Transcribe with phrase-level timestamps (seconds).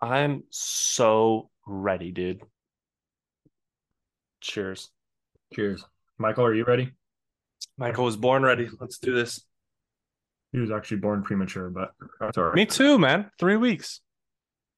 [0.00, 2.42] I'm so ready, dude.
[4.40, 4.90] Cheers.
[5.54, 5.84] Cheers.
[6.18, 6.92] Michael, are you ready?
[7.78, 8.68] Michael was born ready.
[8.80, 9.40] Let's do this.
[10.52, 12.54] He was actually born premature, but that's all right.
[12.54, 13.30] Me too, man.
[13.38, 14.00] Three weeks.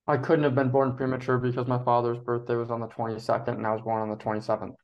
[0.06, 3.67] I couldn't have been born premature because my father's birthday was on the 22nd and
[3.67, 4.75] I was born on the 27th.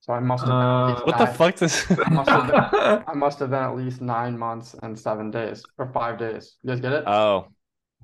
[0.00, 3.14] So I must have Uh, least What the fuck does I must have been, I
[3.14, 6.56] must have been at least nine months and seven days or five days.
[6.62, 7.04] You guys get it?
[7.06, 7.48] Oh,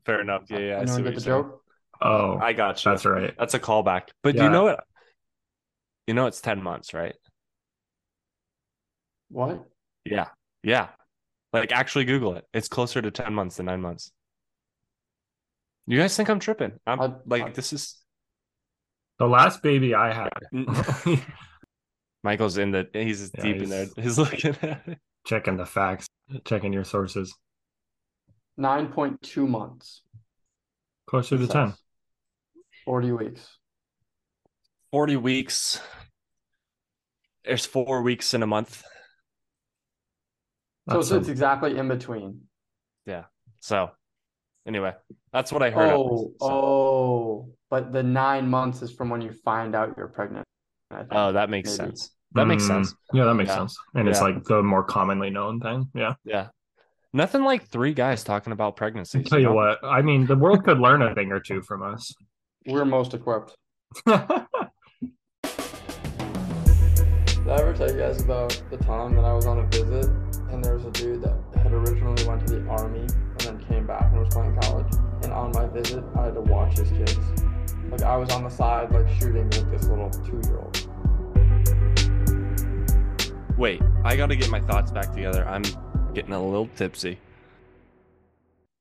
[0.06, 0.44] fair enough.
[0.50, 0.80] Yeah, yeah.
[0.80, 1.42] I see Anyone what get the you're saying.
[1.50, 1.62] joke?
[2.00, 2.90] oh, I got you.
[2.92, 3.34] that's right.
[3.38, 4.08] That's a callback.
[4.22, 4.44] But Yeah.
[4.44, 4.84] you know what?
[6.06, 7.14] You know it's 10 months, right?
[9.30, 9.64] What?
[10.04, 10.28] Yeah.
[10.62, 10.88] Yeah.
[11.52, 12.44] Like actually Google it.
[12.54, 14.10] It's closer to 10 months than nine months.
[15.86, 16.72] You guys think I'm tripping?
[16.86, 17.96] I'm I- like I- this is
[19.18, 20.30] The last baby I had.
[22.22, 23.84] Michael's in the he's Yeah, deep in there.
[23.84, 24.98] he's- He's looking at it.
[25.26, 26.06] checking the facts,
[26.44, 27.34] checking your sources.
[28.58, 30.02] 9.2 months.
[31.06, 31.74] Closer it to 10.
[32.84, 33.48] 40 weeks.
[34.90, 35.80] 40 weeks.
[37.44, 38.82] There's four weeks in a month.
[40.90, 42.42] So That's it's, it's exactly in between.
[43.06, 43.24] Yeah.
[43.60, 43.90] So
[44.66, 44.94] anyway,
[45.32, 45.90] that's what I heard.
[45.92, 46.46] Oh, least, so.
[46.46, 50.46] oh, but the nine months is from when you find out you're pregnant.
[50.90, 51.12] I think.
[51.12, 51.90] Oh, that makes maybe.
[51.90, 52.10] sense.
[52.34, 52.94] That makes Mm, sense.
[53.12, 53.58] Yeah, that makes Yeah.
[53.58, 53.78] sense.
[53.94, 55.90] And it's like the more commonly known thing.
[55.94, 56.14] Yeah.
[56.24, 56.48] Yeah.
[57.14, 59.18] Nothing like three guys talking about pregnancy.
[59.18, 61.82] I'll tell you what, I mean, the world could learn a thing or two from
[61.82, 62.14] us.
[62.66, 63.56] We're most equipped.
[64.04, 64.36] Did I
[67.48, 70.04] ever tell you guys about the time that I was on a visit
[70.50, 73.86] and there was a dude that had originally went to the army and then came
[73.86, 74.92] back and was playing college?
[75.22, 77.18] And on my visit, I had to watch his kids.
[77.90, 80.88] Like I was on the side, like shooting with this little two-year-old.
[83.56, 85.48] Wait, I got to get my thoughts back together.
[85.48, 85.62] I'm
[86.18, 87.16] getting a little tipsy.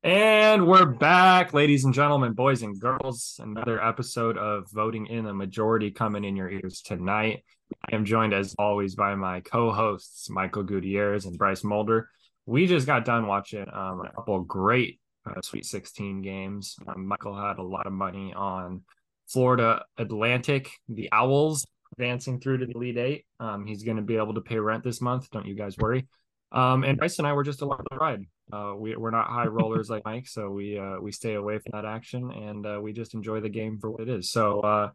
[0.02, 3.40] And we're back, ladies and gentlemen, boys and girls.
[3.44, 7.44] Another episode of Voting in a Majority coming in your ears tonight.
[7.92, 12.10] I am joined, as always, by my co hosts, Michael Gutierrez and Bryce Mulder.
[12.48, 16.76] We just got done watching um, a couple great uh, Sweet 16 games.
[16.88, 18.82] Um, Michael had a lot of money on
[19.28, 23.26] Florida Atlantic, the Owls, advancing through to the Elite Eight.
[23.40, 25.30] Um, he's going to be able to pay rent this month.
[25.30, 26.08] Don't you guys worry.
[26.52, 28.26] Um, and Bryce and I were just along the ride.
[28.52, 31.72] Uh, we we're not high rollers like Mike, so we uh, we stay away from
[31.74, 34.32] that action and uh, we just enjoy the game for what it is.
[34.32, 34.90] So, uh,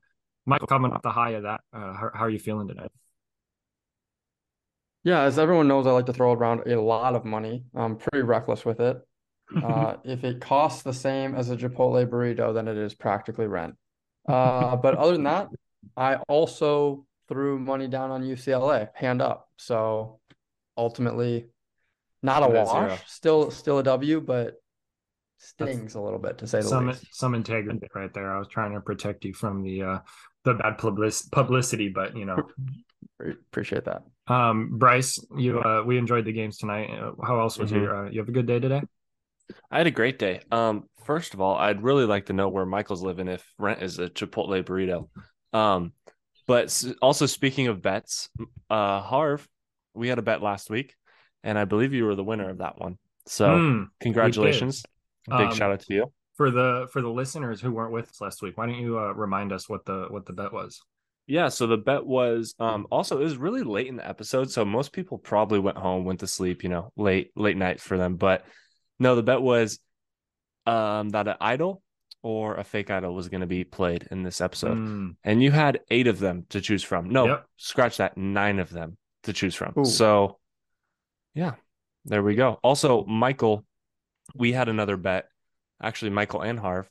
[0.47, 2.87] Michael, coming off the high of that, uh, how, how are you feeling today?
[5.05, 7.65] Yeah, as everyone knows, I like to throw around a lot of money.
[7.75, 8.99] I'm pretty reckless with it.
[9.62, 13.75] Uh, if it costs the same as a Chipotle burrito, then it is practically rent.
[14.27, 15.49] Uh, but other than that,
[15.95, 19.51] I also threw money down on UCLA, hand up.
[19.59, 20.21] So
[20.77, 21.47] ultimately,
[22.22, 22.99] not a Net wash, zero.
[23.06, 24.55] still still a W, but
[25.38, 27.06] stings a little bit to say the some least.
[27.15, 28.34] some integrity right there.
[28.34, 29.99] I was trying to protect you from the uh,
[30.44, 32.37] the bad public- publicity, but you know,
[33.50, 34.03] Appreciate that.
[34.28, 36.91] um, Bryce, you uh, we enjoyed the games tonight.
[36.91, 37.82] Uh, how else was Mhm.
[37.82, 38.06] your?
[38.06, 38.82] Uh, you have a good day today?
[39.71, 40.41] I had a great day.
[40.50, 43.99] Um, first of all, I'd really like to know where Michael's living if rent is
[43.99, 45.09] a Chipotle burrito.
[45.53, 45.93] Um,
[46.47, 48.28] but also speaking of bets,
[48.71, 49.47] uh, Harv,
[49.95, 50.95] we had a bet last week,
[51.43, 52.99] and I believe you were the winner of that one.
[53.27, 54.85] So Mm, congratulations!
[55.29, 56.13] Big Um, shout out to you.
[56.37, 59.13] for the for the listeners who weren't with us last week, why don't you uh,
[59.13, 60.81] remind us what the what the bet was?
[61.27, 64.65] Yeah, so the bet was um also it was really late in the episode, so
[64.65, 68.17] most people probably went home, went to sleep, you know, late late night for them.
[68.17, 68.45] But
[68.99, 69.79] no, the bet was
[70.67, 71.83] um that an idol
[72.23, 75.51] or a fake idol was going to be played in this episode, Mm, and you
[75.51, 77.09] had eight of them to choose from.
[77.11, 77.47] No, Yep.
[77.57, 79.75] scratch that, nine of them to choose from.
[79.78, 79.84] Ooh.
[79.84, 80.38] So,
[81.34, 81.55] yeah,
[82.05, 82.59] there we go.
[82.62, 83.65] Also, Michael,
[84.34, 85.28] we had another bet.
[85.83, 86.88] Actually, Michael and Harv.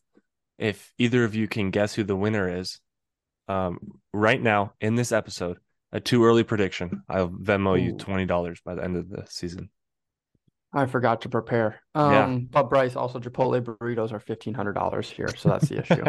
[0.58, 2.80] If either of you can guess who the winner is,
[3.47, 3.80] um,
[4.14, 5.58] right now in this episode,
[5.91, 7.03] a too early prediction.
[7.09, 9.70] I'll Venmo you twenty dollars by the end of the season.
[10.74, 11.81] I forgot to prepare.
[11.96, 12.25] Yeah.
[12.25, 16.03] Um, but Bryce, also Chipotle burritos are fifteen hundred dollars here, so that's the issue.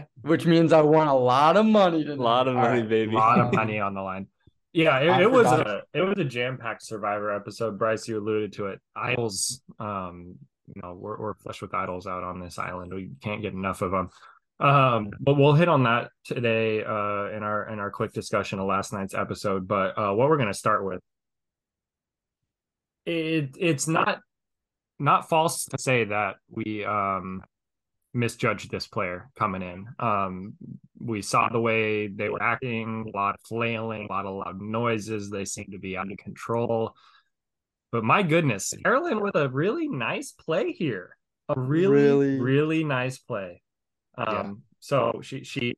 [0.28, 2.88] Which means I won a lot of money a lot of money, right.
[2.88, 3.14] baby.
[3.14, 4.26] a lot of money on the line.
[4.72, 7.78] Yeah, it, it was a it was a jam packed Survivor episode.
[7.78, 8.80] Bryce, you alluded to it.
[8.94, 10.36] Idols, um,
[10.74, 12.92] you know, we're we're flush with idols out on this island.
[12.92, 14.10] We can't get enough of them.
[14.60, 18.66] Um, but we'll hit on that today uh, in our in our quick discussion of
[18.66, 19.66] last night's episode.
[19.66, 21.00] But uh, what we're going to start with,
[23.06, 24.20] it it's not
[24.98, 27.42] not false to say that we um
[28.18, 29.86] misjudged this player coming in.
[29.98, 30.54] Um,
[30.98, 34.60] we saw the way they were acting, a lot of flailing, a lot of loud
[34.60, 35.30] noises.
[35.30, 36.94] They seemed to be out of control.
[37.92, 41.14] But my goodness, Carolyn with a really nice play here.
[41.50, 43.62] a really, Really- really, nice play.
[44.18, 44.52] Um, Yeah.
[44.80, 45.74] so she she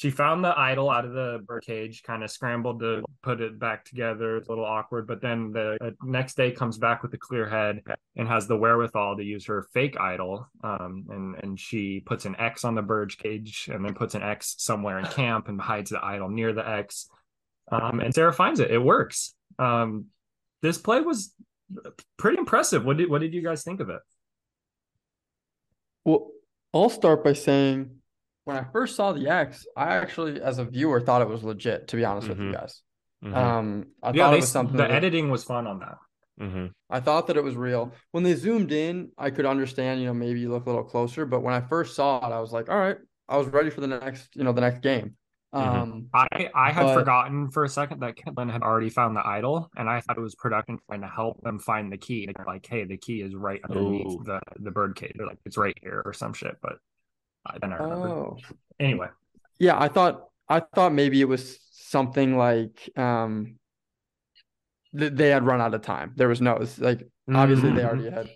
[0.00, 3.84] she found the idol out of the birdcage, kind of scrambled to put it back
[3.84, 4.38] together.
[4.38, 7.46] It's a little awkward, but then the uh, next day comes back with a clear
[7.46, 7.82] head
[8.16, 10.48] and has the wherewithal to use her fake idol.
[10.64, 14.22] Um, and and she puts an X on the bird cage and then puts an
[14.22, 17.10] X somewhere in camp and hides the idol near the X.
[17.70, 18.70] Um, and Sarah finds it.
[18.70, 19.34] It works.
[19.58, 20.06] Um,
[20.62, 21.34] this play was
[22.16, 22.86] pretty impressive.
[22.86, 24.00] What did what did you guys think of it?
[26.06, 26.30] Well,
[26.72, 27.99] I'll start by saying
[28.44, 31.88] when I first saw the X, I actually, as a viewer, thought it was legit,
[31.88, 32.52] to be honest with you Mhm.
[32.54, 32.82] guys.
[33.24, 33.34] Mhm.
[33.36, 35.98] Um, I yeah, thought they, it was something the that- editing was fun on that.
[36.40, 36.72] Mhm.
[36.88, 37.92] I thought that it was real.
[38.12, 41.26] When they zoomed in, I could understand, you know, maybe you look a little closer,
[41.26, 42.96] but when I first saw it, I was like, all right,
[43.28, 45.16] I was ready for the next, you know, the next game.
[45.54, 45.60] Mhm.
[45.60, 49.26] Um, I I had But- forgotten for a second that Caitlin had already found the
[49.26, 52.26] idol, and I thought it was production trying to help them find the key.
[52.34, 54.22] They're like, hey, the key is right underneath Ooh.
[54.24, 55.12] the the bird cage.
[55.16, 56.56] They're like, it's right here or some shit.
[56.62, 56.78] But
[57.46, 58.10] I then I remembered.
[58.10, 58.38] oh,
[58.78, 59.08] Anyway,
[59.58, 63.56] yeah, I thought I thought maybe it was something like um
[64.96, 66.12] th- they had run out of time.
[66.16, 67.86] There was no it's like obviously they Mhm.
[67.86, 68.28] already had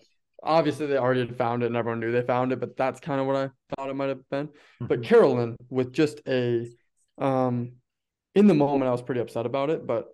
[0.43, 3.21] obviously they already had found it and everyone knew they found it, but that's kind
[3.21, 4.51] of what I thought it might have been.
[4.81, 5.05] But Mhm.
[5.05, 6.69] Carolyn with just a
[7.19, 7.73] um
[8.35, 10.09] in the moment I was pretty upset about it, but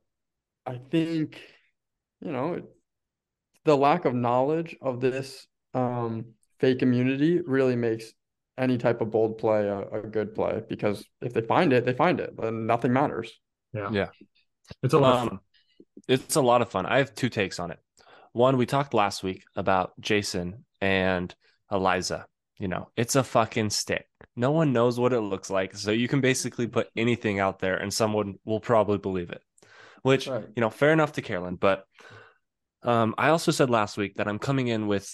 [0.67, 1.41] I think
[2.21, 2.65] you know it,
[3.65, 8.13] the lack of knowledge of this um fake immunity really makes
[8.61, 11.95] any type of bold play a, a good play because if they find it, they
[11.95, 13.33] find it, then nothing matters.
[13.73, 14.09] yeah, Yeah.
[14.83, 15.39] it's a lot of Um, fun.
[16.09, 16.87] It's a lot of fun.
[16.87, 17.79] I have two takes on it.
[18.33, 21.35] One, we talked last week about Jason and
[21.71, 22.27] Eliza.
[22.59, 24.07] You know, it's a fucking stick.
[24.37, 25.75] No one knows what it looks like.
[25.75, 29.43] So you can basically put anything out there and someone will probably believe it.
[30.03, 30.45] Which, Right.
[30.55, 31.57] you know, fair enough to Carolyn.
[31.57, 31.85] But
[32.83, 35.09] um, I also said last week that I'm coming in with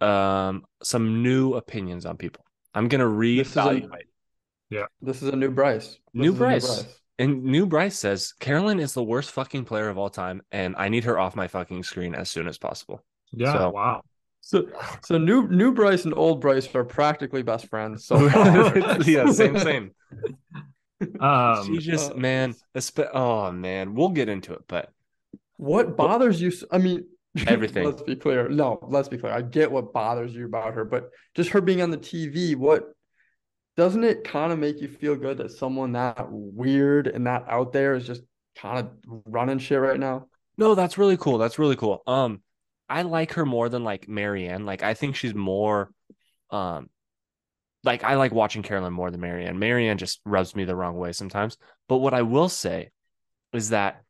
[0.00, 2.44] um, some new opinions on people.
[2.74, 4.86] I'm going to This is a- reevaluate.
[5.02, 5.88] This is a new Bryce.
[5.88, 6.84] This New is a Bryce.
[7.18, 10.88] And New Bryce says Carolyn is the worst fucking player of all time, and I
[10.88, 13.04] need her off my fucking screen as soon as possible.
[13.32, 14.02] Yeah, so- wow.
[14.42, 14.66] So
[15.04, 18.06] so new new Bryce and old Bryce are practically best friends.
[18.06, 18.16] So
[19.06, 19.90] yeah, same, same.
[21.18, 24.90] Um, she just, uh, man, espe- oh man, we'll get into it, but
[25.56, 26.52] What bothers you?
[26.70, 27.06] I mean,
[27.46, 27.84] Everything.
[27.84, 28.48] let's be clear.
[28.48, 29.32] No, let's be clear.
[29.32, 32.92] I get what bothers you about her, but just her being on the TV, what
[33.76, 37.72] doesn't it kind of make you feel good that someone that weird and that out
[37.72, 38.22] there is just
[38.56, 38.90] kind of
[39.26, 40.26] running shit right now?
[40.60, 41.38] no, that's really cool.
[41.38, 42.02] That's really cool.
[42.06, 42.42] Um,
[42.86, 44.66] I like her more than like Marianne.
[44.66, 45.90] Like, I think she's more,
[46.50, 46.90] um,
[47.82, 49.58] like I like watching Carolyn more than Marianne.
[49.58, 51.56] Marianne just rubs me the wrong way sometimes.
[51.88, 52.90] But what I will say
[53.54, 54.02] is that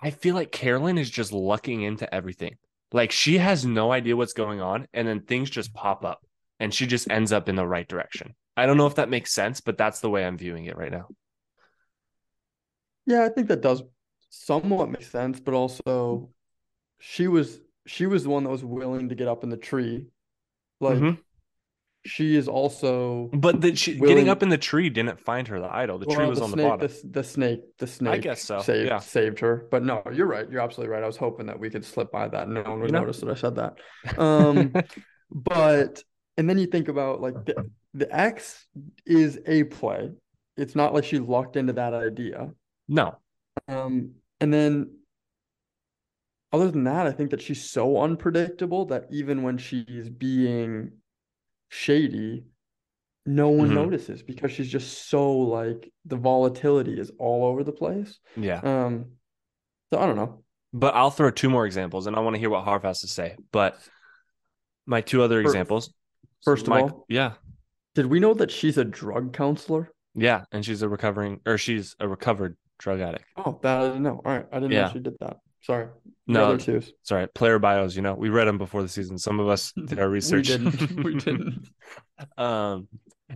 [0.00, 2.56] I feel like Carolyn is just lucking into everything.
[2.92, 6.24] Like she has no idea what's going on, and then things just pop up,
[6.60, 8.34] and she just ends up in the right direction.
[8.56, 10.92] I don't know if that makes sense, but that's the way I'm viewing it right
[10.92, 11.08] now.
[13.06, 13.82] Yeah, I think that does
[14.30, 16.30] somewhat make sense, but also
[17.00, 20.06] she was she was the one that was willing to get up in the tree.
[20.80, 21.16] Like Mhm.
[22.06, 25.60] She is also But the, she, Willing- getting up in the tree didn't find her
[25.60, 25.98] the idol.
[25.98, 26.88] The tree was the on the snake, bottom.
[26.88, 28.98] The, the snake, the snake guess so, saved yeah.
[28.98, 29.66] saved her.
[29.70, 30.48] But no, you're right.
[30.50, 31.02] You're absolutely right.
[31.02, 32.48] I was hoping that we could slip by that.
[32.48, 33.74] No one would notice that I said that.
[34.18, 34.72] Um,
[35.30, 36.02] but
[36.36, 38.66] and then you think about like the the X
[39.04, 40.10] is a play.
[40.56, 42.50] It's not like she locked into that idea.
[42.88, 43.16] no,
[43.68, 44.90] Um, and then
[46.52, 50.92] other than that, I think that she's so unpredictable that even when she's being
[51.76, 52.44] shady,
[53.26, 53.74] no one Mhm.
[53.74, 58.18] notices because she's just so like the volatility is all over the place.
[58.36, 58.60] yeah.
[58.60, 59.12] Um,
[59.92, 60.42] so I don't know.
[60.72, 63.06] But I'll throw two more examples, and I want to hear what Harv has to
[63.08, 63.36] say.
[63.52, 63.78] But
[64.86, 65.92] my two other Fir- examples.
[66.44, 67.34] first of all- yeah,
[67.94, 69.90] Did we know that she's a drug counselor?
[70.14, 73.24] yeah, and she's a recovering, or she's a recovered drug addict.
[73.36, 74.20] Oh, that I didn't know.
[74.24, 74.86] All right, I didn't Yeah.
[74.86, 75.38] know she did that.
[75.66, 75.88] Sorry.
[76.28, 76.92] No, other twos.
[77.02, 77.96] Sorry, player bios.
[77.96, 79.18] You know, we read them before the season.
[79.18, 80.48] Some of us did our research.
[80.58, 81.04] We didn't.
[81.04, 81.68] We didn't.
[82.36, 82.86] Um,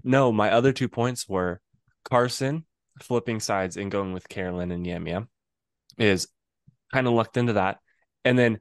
[0.04, 1.60] no, my other two points were
[2.04, 2.64] Carson
[3.02, 5.28] flipping sides and going with Carolyn and Yam Yam
[5.98, 6.28] is
[6.92, 7.78] kind of lucked into that.
[8.24, 8.60] And then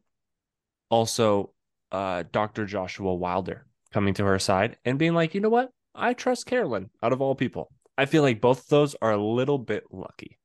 [0.89, 1.53] also
[1.91, 2.65] uh Dr.
[2.65, 5.69] Joshua Wilder coming to her side and being like, you know what?
[5.93, 7.69] I trust Carolyn out of all people.
[7.97, 10.39] I feel like both of those are a little bit lucky.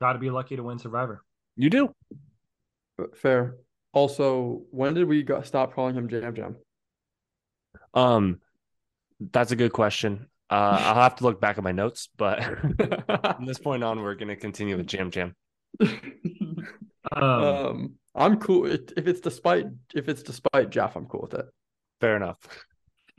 [0.00, 1.22] Got to be lucky to win Survivor.
[1.56, 1.94] You do.
[3.14, 3.56] Fair.
[3.92, 6.56] Also, when did we go, stop calling him Jam Jam?
[7.92, 8.40] Um,
[9.32, 10.26] that's a good question.
[10.50, 12.42] Uh, I'll have to look back at my notes, but
[13.36, 15.34] from this point on, we're gonna continue with Jam Jam.
[15.80, 21.34] Um, Um, I'm cool if if it's despite if it's despite Jeff, I'm cool with
[21.34, 21.46] it.
[22.00, 22.38] Fair enough.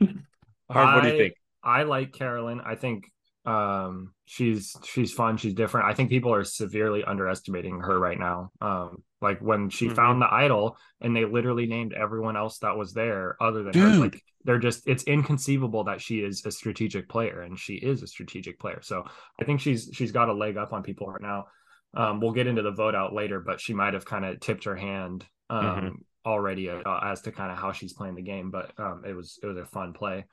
[0.00, 1.34] Harv, what do you think?
[1.62, 2.60] I like Carolyn.
[2.60, 3.10] I think
[3.44, 5.86] um she's she's fun, she's different.
[5.86, 8.50] I think people are severely underestimating her right now.
[8.60, 9.94] Um like when she Mhm.
[9.96, 13.94] found the idol and they literally named everyone else that was there other than her.
[13.96, 18.06] Like they're just it's inconceivable that she is a strategic player and she is a
[18.06, 18.80] strategic player.
[18.82, 19.04] So
[19.40, 21.46] I think she's she's got a leg up on people right now.
[21.94, 24.64] Um we'll get into the vote out later, but she might have kind of tipped
[24.64, 26.04] her hand um Mhm.
[26.26, 29.38] already uh, as to kind of how she's playing the game, but um it was
[29.42, 30.24] it was a fun play.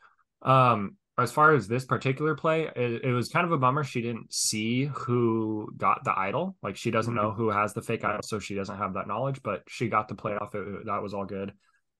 [0.41, 3.83] Um, as far as this particular play, it, it was kind of a bummer.
[3.83, 6.55] She didn't see who got the idol.
[6.63, 9.43] Like she doesn't know who has the fake idol, so she doesn't have that knowledge.
[9.43, 10.55] But she got the play off.
[10.55, 11.53] It, that was all good.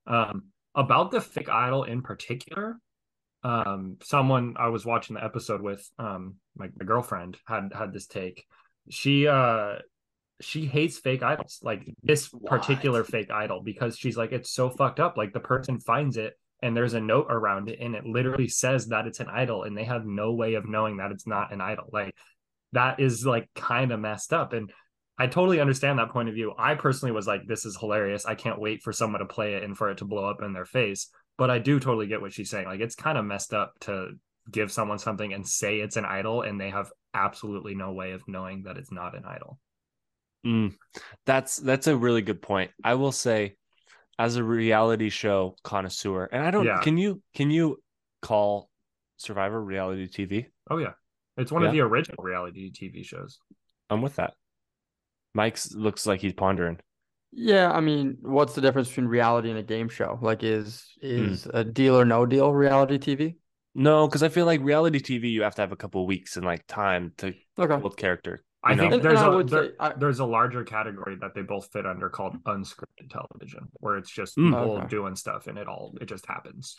[0.08, 2.79] Um, about the fake idol in particular,
[3.43, 8.08] um, someone I was watching the episode with, um, my, my girlfriend had had this
[8.08, 8.46] take.
[8.89, 9.75] She uh
[10.41, 15.00] she hates fake idols like this particular fake idol because she's like it's so fucked
[15.00, 18.48] up like the person finds it and there's a note around it and it literally
[18.48, 21.53] says that it's an idol and they have no way of knowing that it's not
[21.53, 21.89] an idol.
[21.91, 22.15] Like
[22.72, 24.72] that is like kind of messed up and
[25.20, 26.53] i totally understand that point of view.
[26.58, 28.25] I personally was like this is hilarious.
[28.25, 30.53] I can't wait for someone to play it and for it to blow up in
[30.53, 31.10] their face.
[31.38, 32.65] But i do totally get what she's saying.
[32.65, 34.12] Like it's kind of messed up to
[34.50, 38.27] give someone something and say it's an idol and they have absolutely no way of
[38.27, 39.60] knowing that it's not an idol.
[40.46, 40.74] Mm,
[41.25, 42.72] that's that's a really good point.
[42.84, 43.55] I will say,
[44.20, 46.65] as a reality show connoisseur, and I don't.
[46.65, 46.79] Yeah.
[46.82, 47.82] Can you can you
[48.22, 48.70] call
[49.17, 50.48] Survivor reality TV?
[50.70, 50.93] oh yeah
[51.38, 51.70] it's one Yeah.
[51.70, 53.38] of the original reality tv shows
[53.89, 54.34] I'm with that.
[55.34, 56.79] Mike's looks like he's pondering.
[57.32, 60.20] Yeah, I mean, what's the difference between reality and a game show?
[60.22, 61.34] Like, is hmm.
[61.34, 63.36] is a deal or no deal reality TV?
[63.75, 66.46] No, because I feel like reality TV, you have to have a couple weeks and
[66.46, 67.82] like time to Okay.
[67.82, 68.43] build character.
[68.63, 68.89] I know?
[68.89, 71.72] think there's and I a there- say- I- there's a larger category that they both
[71.72, 74.50] fit under called unscripted television, where it's just Mm.
[74.51, 74.88] people Okay.
[74.88, 76.75] doing stuff and it all it just happens.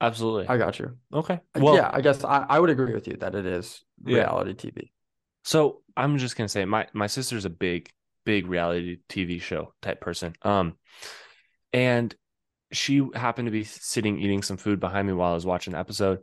[0.00, 0.46] Absolutely.
[0.48, 0.96] I got you.
[1.12, 1.40] okay.
[1.54, 4.18] Uh, Well, yeah, I guess I, I would agree with you that it is Yeah.
[4.18, 4.92] reality TV.
[5.44, 7.90] So I'm just gonna say my my sister's a big
[8.24, 10.34] big reality TV show type person.
[10.42, 10.76] Um,
[11.72, 12.14] and
[12.72, 15.78] she happened to be sitting eating some food behind me while I was watching the
[15.78, 16.22] episode,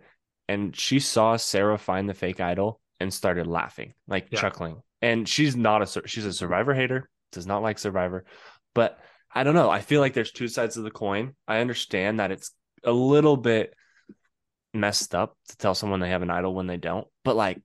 [0.50, 4.42] and she saw Sarah find the fake idol and started laughing, like Yeah.
[4.42, 4.82] chuckling.
[5.04, 8.24] And she's not a she's a Survivor hater, does not like Survivor,
[8.74, 8.98] but
[9.36, 9.70] I don't know.
[9.70, 11.36] I feel like there's two sides of the coin.
[11.46, 12.52] I understand that it's
[12.86, 13.74] a little bit
[14.74, 17.62] messed up to tell someone they have an idol when they don't, but like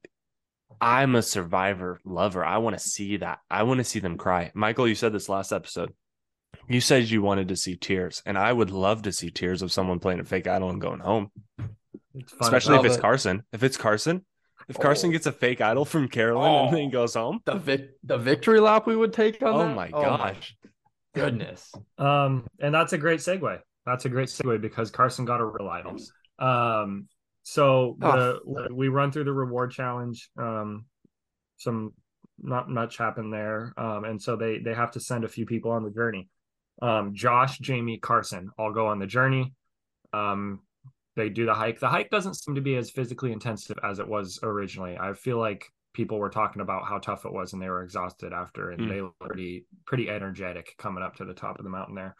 [0.80, 2.44] I'm a survivor lover.
[2.44, 3.38] I want to see that.
[3.48, 4.50] I want to see them cry.
[4.54, 5.92] Michael, you said this last episode.
[6.68, 9.72] You said you wanted to see tears, and I would love to see tears of
[9.72, 11.30] someone playing a fake idol and going home,
[12.40, 13.00] especially if it's it.
[13.00, 13.42] Carson.
[13.52, 14.24] If it's Carson,
[14.68, 15.12] if Carson Oh.
[15.12, 16.70] gets a fake idol from Carolyn and Oh.
[16.76, 19.74] then goes home, The vic the victory lap we would take on oh that?
[19.76, 20.56] my Oh gosh.
[21.14, 21.72] goodness.
[21.98, 23.60] Um, and that's a great segue.
[23.86, 25.96] That's a great segue because Carson got a real idol.
[26.38, 27.08] Um,
[27.42, 28.38] so Oh.
[28.46, 30.30] the, we run through the reward challenge.
[30.38, 30.84] Um,
[31.56, 31.92] some
[32.40, 33.72] not much happened there.
[33.76, 36.28] Um, and so they they have to send a few people on the journey.
[36.80, 39.54] Um, Josh, Jaime, Carson all go on the journey.
[40.12, 40.60] Um,
[41.18, 41.80] they do the hike.
[41.80, 44.96] The hike doesn't seem to be as physically intensive as it was originally.
[44.96, 48.32] I feel like people were talking about how tough it was and they were exhausted
[48.32, 48.88] after and Mm.
[48.88, 52.14] they were pretty pretty energetic coming up to the top of the mountain there.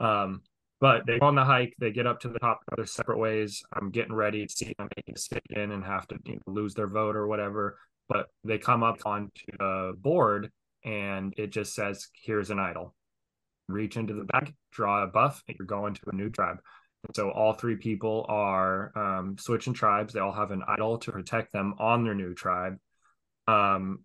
[0.00, 0.40] Um,
[0.80, 3.62] but they go on the hike, they get up to the top their separate ways.
[3.74, 6.72] I'm getting ready to see them a stick in and have to you know, lose
[6.72, 7.78] their vote or whatever.
[8.08, 10.50] But they come up onto a board
[10.84, 12.94] and it just says, here's an idol.
[13.68, 16.60] Reach into the bag, draw a buff, and you're going to a new tribe.
[17.14, 20.12] So all three people are um, switching tribes.
[20.12, 22.78] They all have an idol to protect them on their new tribe.
[23.46, 24.00] Um,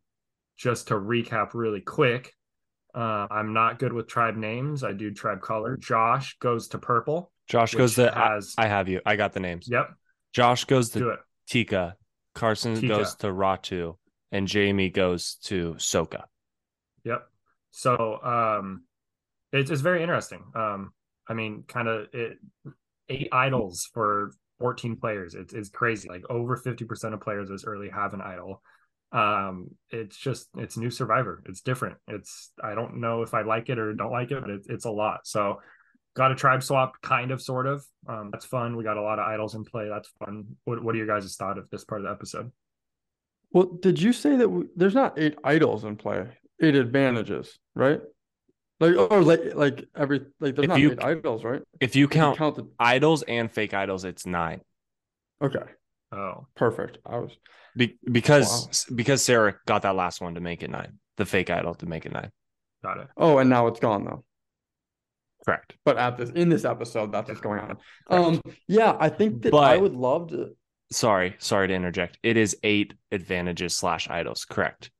[0.57, 2.33] just to recap really quick,
[2.95, 4.83] uh, I'm not good with tribe names.
[4.83, 5.75] I do tribe color.
[5.77, 7.31] Josh goes to purple.
[7.47, 9.01] Josh goes to I, has- I have you.
[9.05, 9.67] I got the names.
[9.69, 9.89] Yep,
[10.33, 11.17] Josh goes to.
[11.49, 11.95] Tika.
[12.35, 12.87] Carson Tika.
[12.87, 13.95] goes to Ratu,
[14.31, 16.23] and Jaime goes to Soka.
[17.03, 17.27] Yep.
[17.71, 18.83] So um
[19.51, 20.43] it's it's very interesting.
[20.55, 20.93] Um
[21.27, 22.37] I mean kind of it
[23.09, 25.35] eight idols for 14 players.
[25.35, 26.09] It's it's crazy.
[26.09, 28.61] Like over 50% of players this early have an idol.
[29.11, 31.43] Um it's just it's new survivor.
[31.45, 31.97] It's different.
[32.07, 34.85] It's I don't know if I like it or don't like it, but it's it's
[34.85, 35.21] a lot.
[35.27, 35.59] So
[36.15, 37.83] got a tribe swap kind of sort of.
[38.07, 38.75] Um that's fun.
[38.75, 39.89] We got a lot of idols in play.
[39.89, 40.55] That's fun.
[40.65, 42.51] What what are your guys' thought of this part of the episode?
[43.51, 46.27] Well, did you say that there's not eight idols in play?
[46.61, 48.01] Eight advantages, right?
[48.79, 51.61] Like or like like every like there's If not you- eight idols, right?
[51.79, 54.61] If you If you count count the idols and fake idols, it's nine.
[55.41, 55.63] okay,
[56.11, 56.97] Oh, perfect.
[57.05, 57.31] I was
[57.75, 61.75] Be- because because Sarah got that last one to make it nine, the fake idol
[61.75, 62.31] to make it nine.
[62.83, 63.07] got it.
[63.17, 64.23] oh, and now it's gone though.
[65.45, 65.73] Correct.
[65.85, 67.77] But at this in this episode, that's what's going on.
[68.09, 70.55] Um, yeah, I think that But- I would love to.
[70.91, 72.19] Sorry, sorry to interject.
[72.21, 74.45] It is eight advantages slash idols.
[74.45, 74.91] Correct.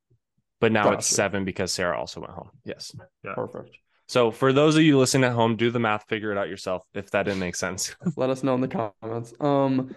[0.64, 2.48] But now it's seven because Sarah also went home.
[2.64, 2.96] Yes.
[3.22, 3.76] Perfect.
[4.08, 6.86] So for those of you listening at home, do the math, figure it out yourself
[6.94, 7.94] if that didn't make sense.
[8.16, 8.68] Let us know in the
[9.02, 9.34] comments.
[9.40, 9.94] Um,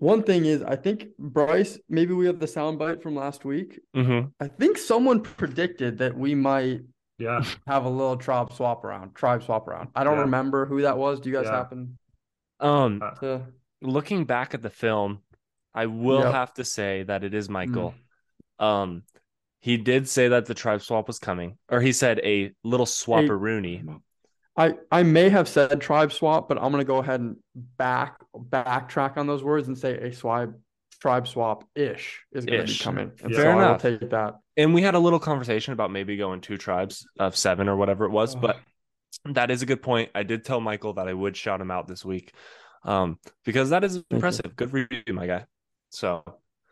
[0.00, 1.78] one thing is, I think Bryce.
[1.88, 3.80] Maybe we have the soundbite from last week.
[3.94, 6.82] hmm I think someone predicted that we might
[7.18, 7.42] Yeah.
[7.66, 9.14] have a little tribe swap around.
[9.14, 9.88] Tribe swap around.
[9.94, 10.24] I don't Yeah.
[10.24, 11.20] remember who that was.
[11.20, 11.56] Do you guys Yeah.
[11.56, 11.98] happen
[12.60, 13.46] Um, Uh, to?
[13.80, 15.22] looking back at the film,
[15.72, 16.32] I will Yep.
[16.34, 17.94] have to say that it is Michael.
[18.58, 19.04] Um,
[19.60, 24.00] he did say that the tribe swap was coming, or he said a little swapperoonie.
[24.56, 29.16] I I may have said tribe swap, but I'm gonna go ahead and back backtrack
[29.16, 30.52] on those words and say a swipe
[31.00, 32.78] tribe swap ish is gonna Ish.
[32.78, 33.12] be coming.
[33.22, 33.82] And Fair so I will enough.
[33.82, 34.34] take that.
[34.56, 38.04] And we had a little conversation about maybe going two tribes of seven or whatever
[38.04, 38.58] it was, but
[39.24, 40.10] that is a good point.
[40.14, 42.32] I did tell Michael that I would shout him out this week,
[42.82, 44.56] um, because that is impressive.
[44.56, 45.44] Good review, my guy.
[45.90, 46.24] So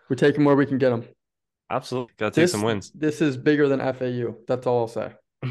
[0.08, 1.04] we take them where we can get them.
[1.70, 2.90] Absolutely gotta take some wins.
[2.94, 4.34] this is bigger than FAU.
[4.46, 5.12] That's all I'll say.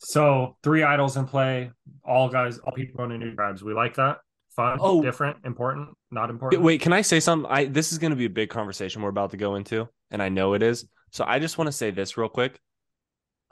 [0.00, 1.72] So three idols in play.
[2.04, 3.62] All guys, all people going to new tribes.
[3.64, 4.18] We like that.
[4.54, 5.02] Fun, Oh.
[5.02, 6.62] different, important, not important.
[6.62, 7.50] Wait, can I say something?
[7.50, 10.22] I this is going to be a big conversation we're about to go into, and
[10.22, 10.86] I know it is.
[11.10, 12.60] So I just want to say this real quick.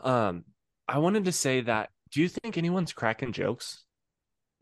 [0.02, 0.44] Um,
[0.88, 1.90] I wanted to say that.
[2.12, 3.84] Do you think anyone's cracking jokes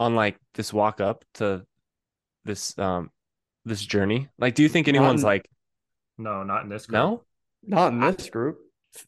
[0.00, 1.66] on like this walk up to
[2.44, 3.10] this um
[3.66, 4.28] this journey?
[4.38, 5.48] Like, do you think anyone's in- like
[6.18, 6.86] No, not in this.
[6.86, 6.94] Group.
[7.02, 7.24] no?
[7.66, 8.58] Not in this group.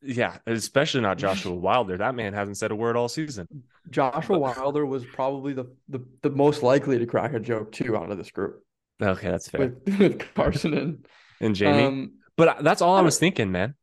[0.02, 1.96] Yeah, especially not Joshua Wilder.
[1.98, 3.46] That man hasn't said a word all season.
[3.90, 8.10] Joshua Wilder was probably the, the the most likely to crack a joke too out
[8.10, 8.64] of this group
[9.00, 9.60] Okay, that's fair.
[9.60, 11.06] with, with Carson and
[11.40, 13.74] And Jaime, um but that's all I I was thinking, man.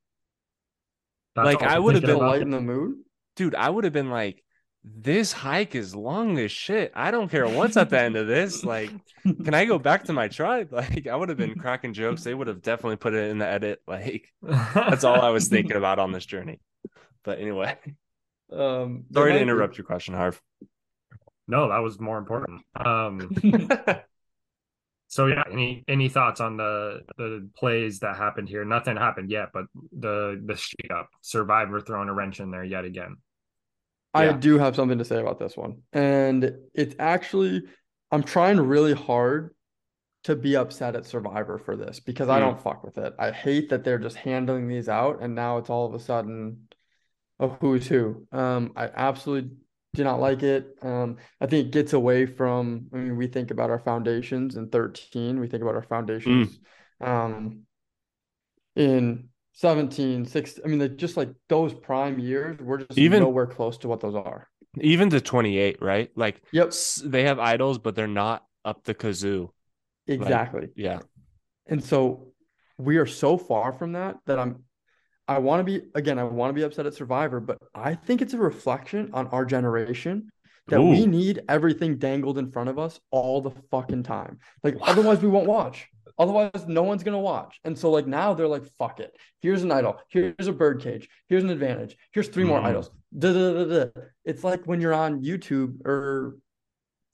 [1.35, 2.29] Like, I would've been about.
[2.29, 2.97] lighten the mood.
[3.35, 4.43] dude, I would have been like,
[4.83, 6.91] this hike is long as shit.
[6.93, 8.63] I don't care what's at the end of this.
[8.65, 8.91] Like,
[9.23, 10.69] can I go back to my tribe?
[10.73, 12.23] Like, I would have been cracking jokes.
[12.23, 13.81] They would have definitely put it in the edit.
[13.87, 16.59] Like, that's all I was thinking about on this journey.
[17.23, 17.77] But anyway,
[18.51, 20.39] Um, sorry to might be- interrupt your question, Harv.
[21.47, 22.61] No, that was more important.
[22.75, 23.29] Um,
[25.07, 28.63] so yeah, any any thoughts on the the plays that happened here?
[28.63, 32.85] Nothing happened yet, but the the shake up, Survivor throwing a wrench in there yet
[32.85, 33.17] again.
[34.13, 34.33] I Yeah.
[34.33, 35.81] do have something to say about this one.
[35.91, 37.63] And it's actually,
[38.11, 39.55] I'm trying really hard
[40.25, 42.41] to be upset at Survivor for this because I Mm.
[42.41, 43.13] don't fuck with it.
[43.19, 46.67] I hate that they're just handling these out and now it's all of a sudden
[47.39, 48.27] a who's who.
[48.31, 49.57] Um, I absolutely
[49.95, 50.77] do not like it.
[50.81, 54.69] Um, I think it gets away from, I mean, we think about our foundations in
[54.69, 56.59] 13, we think about our foundations
[57.01, 57.65] um
[58.75, 60.63] in 17, 16.
[60.63, 63.99] I mean, like just like those prime years, we're just Even- nowhere close to what
[63.99, 64.47] those are.
[64.81, 66.09] Even to 28, right?
[66.15, 66.73] Like, Yep,
[67.05, 69.49] they have idols, but they're not up the kazoo.
[70.07, 70.69] exactly.
[70.75, 70.99] Yeah.
[71.67, 72.33] And so
[72.77, 74.63] we are so far from that that I'm
[75.25, 78.21] I want to be again, I want to be upset at Survivor, but I think
[78.21, 80.29] it's a reflection on our generation
[80.67, 84.39] that we need everything dangled in front of us all the fucking time.
[84.63, 85.87] Like otherwise we won't watch.
[86.19, 87.59] Otherwise no one's gonna watch.
[87.63, 89.15] And so like now they're like, fuck it.
[89.41, 89.99] Here's an idol.
[90.09, 91.09] Here's a bird cage.
[91.27, 91.97] Here's an advantage.
[92.11, 92.65] Here's three more Mhm.
[92.65, 92.91] idols.
[93.17, 93.85] Da, da, da.
[94.25, 96.37] It's like when you're on YouTube or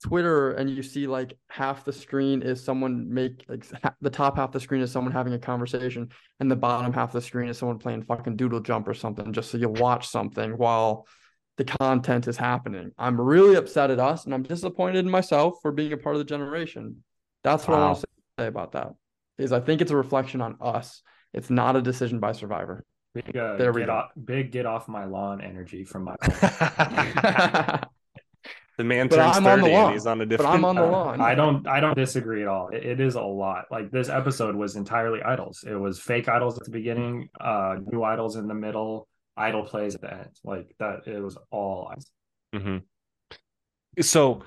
[0.02, 3.66] Twitter and you see like half the screen is someone make like
[4.00, 6.08] the top half of the screen is someone having a conversation
[6.40, 9.30] and the bottom half of the screen is someone playing fucking doodle jump or something
[9.34, 11.06] just so you watch something while
[11.58, 12.90] the content is happening.
[12.96, 16.20] I'm really upset at us and I'm disappointed in myself for being a part of
[16.20, 17.04] the generation.
[17.44, 17.86] That's what I Wow.
[17.88, 18.06] want to
[18.40, 18.88] say about that.
[19.38, 21.02] Is I think it's a reflection on us.
[21.32, 22.84] It's not a decision by Survivor.
[23.14, 23.92] Big, uh, There we get go.
[23.94, 26.16] Off, big get off my lawn energy from my.
[28.78, 29.92] the man But turns I'm on the 30 and lawn.
[29.92, 30.50] he's on a different.
[30.50, 30.64] but different.
[30.64, 31.20] I'm on the lawn.
[31.20, 32.68] I don't I don't disagree at all.
[32.68, 33.64] It, it is a lot.
[33.70, 35.64] Like this episode was entirely idols.
[35.66, 39.94] It was fake idols at the beginning, uh new idols in the middle, idol plays
[39.96, 40.30] at the end.
[40.44, 42.10] Like that it was all idols.
[42.54, 42.82] Mhm.
[44.00, 44.42] So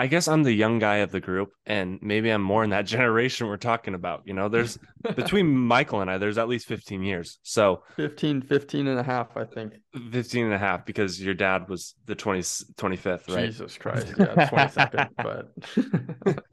[0.00, 2.86] I guess I'm the young guy of the group, and maybe I'm more in that
[2.96, 4.22] generation we're talking about.
[4.24, 4.78] You know, there's
[5.14, 7.38] between Michael and I, there's at least 15 years.
[7.42, 9.74] So 15, 15 and a half, I think.
[10.10, 13.44] 15 and a half because your dad was the 20, 25th, right?
[13.44, 14.14] Jesus Christ.
[14.18, 15.08] Yeah, 22nd,
[16.24, 16.44] but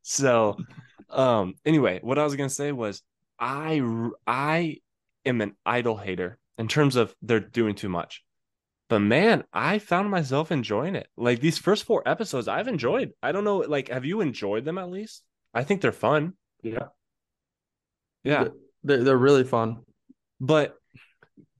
[0.00, 0.56] So,
[1.10, 3.02] um, anyway, what I was gonna say was
[3.38, 3.82] I,
[4.26, 4.78] I
[5.26, 8.22] am an idol hater in terms of they're doing too much.
[8.92, 11.08] But man, I found myself enjoying it.
[11.16, 13.12] Like these first four episodes, I've enjoyed.
[13.22, 15.22] I don't know, like, have you enjoyed them at least?
[15.54, 16.34] I think they're fun.
[16.62, 16.88] Yeah.
[18.22, 18.48] Yeah.
[18.84, 19.78] they're, they're really fun.
[20.40, 20.76] But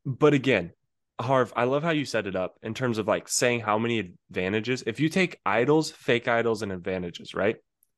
[0.05, 0.73] but again,
[1.19, 4.15] Harv, I love how you set it up in terms of like saying how many
[4.29, 4.85] advantages.
[4.87, 7.57] If you take idols, fake idols, and advantages, right?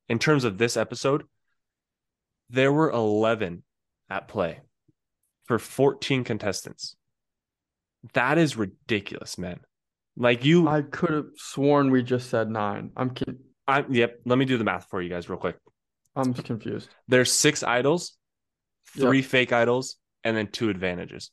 [0.08, 1.24] In terms of this episode,
[2.50, 3.64] there were 11
[4.08, 4.60] at play
[5.46, 6.94] for 14 contestants.
[8.12, 9.60] That is ridiculous, man.
[10.16, 12.90] Like you, I could have sworn we just said nine.
[12.96, 14.20] I'm con- I, yep.
[14.26, 15.56] Let me do the math for you guys real quick.
[16.14, 16.90] I'm confused.
[17.08, 18.16] There's six idols,
[18.94, 19.06] Yep.
[19.08, 21.30] three fake idols, and then two advantages.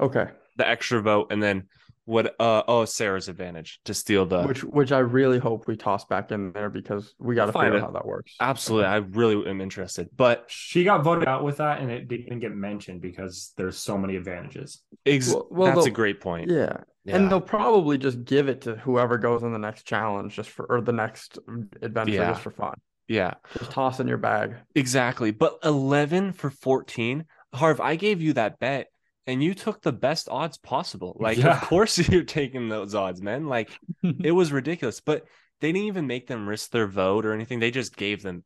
[0.00, 1.68] Okay, The extra vote, and then
[2.10, 2.34] what?
[2.40, 4.42] Uh oh, Sarah's advantage to steal the.
[4.42, 7.66] which which I really hope we toss back in there because we got to Find
[7.68, 8.34] figure out how that works.
[8.40, 10.08] Absolutely, I really am interested.
[10.16, 13.96] But She got voted out with that, and it didn't get mentioned because there's so
[13.96, 14.82] many advantages.
[15.06, 16.50] ex- Well- well, that's a great point.
[16.50, 16.78] Yeah.
[17.04, 17.16] Yeah.
[17.16, 20.66] And they'll probably just give it to whoever goes in the next challenge just for
[20.66, 21.38] or the next
[21.80, 22.30] adventure Yeah.
[22.32, 22.74] just for fun.
[23.08, 24.56] yeah, Just toss in your bag.
[24.74, 25.30] exactly.
[25.30, 27.24] But 11 for 14.
[27.54, 28.88] Harv, I gave you that bet
[29.30, 31.16] and you took the best odds possible.
[31.20, 31.56] Like, Yeah.
[31.60, 33.46] of course you're taking those odds, man.
[33.46, 33.70] Like,
[34.02, 35.00] it was ridiculous.
[35.00, 35.24] But
[35.60, 37.60] they didn't even make them risk their vote or anything.
[37.60, 38.44] They just gave them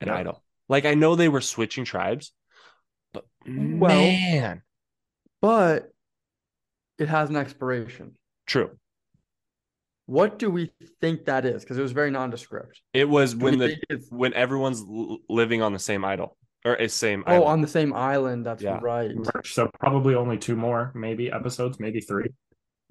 [0.00, 0.16] an Yeah.
[0.16, 0.42] idol.
[0.68, 2.32] Like, I know they were switching tribes,
[3.12, 4.62] but Well- man,
[5.40, 5.90] But
[6.98, 8.16] it has an expiration.
[8.46, 8.70] true.
[10.06, 10.70] What do we
[11.00, 11.64] think that is?
[11.64, 12.80] Because it was very nondescript.
[12.92, 13.76] It was Do when the
[14.10, 14.82] when everyone's
[15.28, 16.36] living on the same idol
[16.66, 17.48] or a same oh, island.
[17.48, 18.44] on the same island.
[18.44, 18.78] That's Yeah.
[18.82, 19.12] right.
[19.44, 22.24] So probably only two more, maybe episodes, maybe 3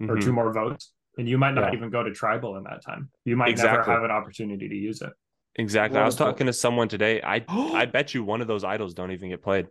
[0.09, 0.21] or Mhm.
[0.23, 1.77] two more votes, and you might not Yeah.
[1.77, 3.09] even go to tribal in that time.
[3.25, 3.79] You might Exactly.
[3.79, 5.11] never have an opportunity to use it.
[5.57, 5.99] Exactly.
[5.99, 6.33] I was Wonderful.
[6.33, 7.21] talking to someone today.
[7.21, 7.45] I
[7.83, 9.67] I bet you one of those idols don't even get played.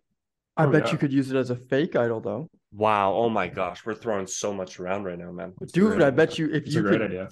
[0.57, 0.93] I Oh, bet yeah.
[0.93, 2.49] you could use it as a fake idol though.
[2.73, 3.12] Wow.
[3.14, 3.85] Oh my gosh.
[3.87, 5.53] We're throwing so much around right now, man.
[5.61, 6.47] It's Dude, great I bet idea.
[6.47, 7.29] you if It's you a great could idea.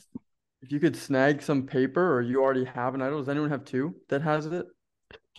[0.63, 3.19] if you could snag some paper or you already have an idol.
[3.19, 4.67] Does anyone have two that has it?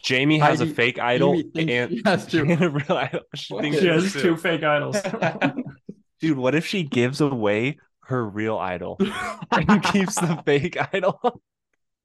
[0.07, 2.41] Jaime has a fake idol and she has two.
[2.43, 3.21] and a real idol.
[3.35, 4.97] She thinks She she has has two fake idols.
[6.19, 8.97] Dude, what if she gives away her real idol
[9.51, 11.41] and keeps the fake idol?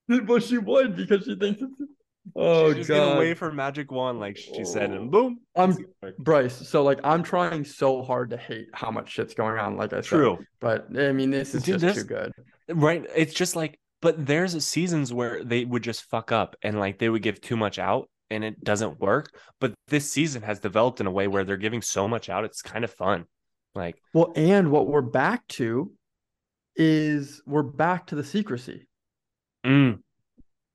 [0.08, 1.80] well, she would because she thinks it's.
[2.37, 5.11] Oh She's just gonna god, wave her magic wand like she said, and oh.
[5.11, 5.40] boom.
[5.56, 6.16] I'm it's gonna work.
[6.18, 6.68] Bryce.
[6.68, 9.76] So like, I'm trying so hard to hate how much shit's going on.
[9.78, 10.38] Like I said, True.
[10.61, 12.32] but I mean, this is Dude, just there's- too good.
[12.68, 13.06] Right.
[13.16, 17.08] It's just like, but there's seasons where they would just fuck up and like they
[17.08, 19.34] would give too much out and it doesn't work.
[19.61, 22.44] But this season has developed in a way where they're giving so much out.
[22.44, 23.24] It's kind of fun.
[23.74, 25.92] Like, Well, and what we're back to
[26.76, 28.87] is we're back to the secrecy
[29.66, 29.98] mm,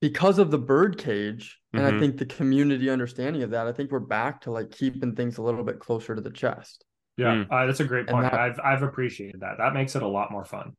[0.02, 2.00] because of the bird cage, and I Mhm.
[2.00, 3.68] think the community understanding of that.
[3.68, 6.84] I think we're back to like keeping things a little bit closer to the chest.
[7.18, 7.48] Yeah, Mm.
[7.52, 8.24] uh, that's a great point.
[8.24, 9.58] that- I've I've appreciated that.
[9.60, 10.76] That makes it a lot more fun.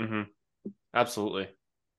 [0.00, 0.26] mhm.
[0.94, 1.48] Absolutely.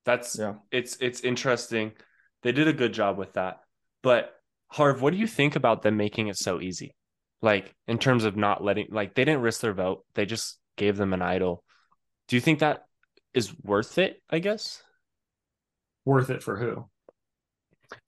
[0.05, 0.55] That's Yeah.
[0.71, 1.93] it's it's interesting.
[2.41, 3.61] They did a good job with that.
[4.01, 4.33] But
[4.67, 6.95] Harv, what do you think about them making it so easy?
[7.41, 10.05] Like in terms of not letting like they didn't risk their vote.
[10.15, 11.63] They just gave them an idol.
[12.27, 12.85] Do you think that
[13.33, 14.81] is worth it, I guess?
[16.05, 16.89] Worth it for who?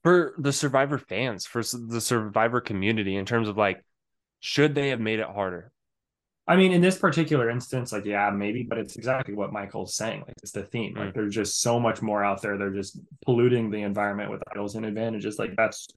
[0.03, 3.83] For the survivor fans, for the survivor community in terms of like
[4.39, 5.71] should they have made it harder?
[6.51, 10.25] I mean, in this particular instance, like, yeah, maybe, but it's exactly what Michael's saying.
[10.27, 10.95] Like, it's the theme.
[10.97, 12.57] Like, there's just so much more out there.
[12.57, 15.39] They're just polluting the environment with idols and advantages.
[15.39, 15.87] Like, that's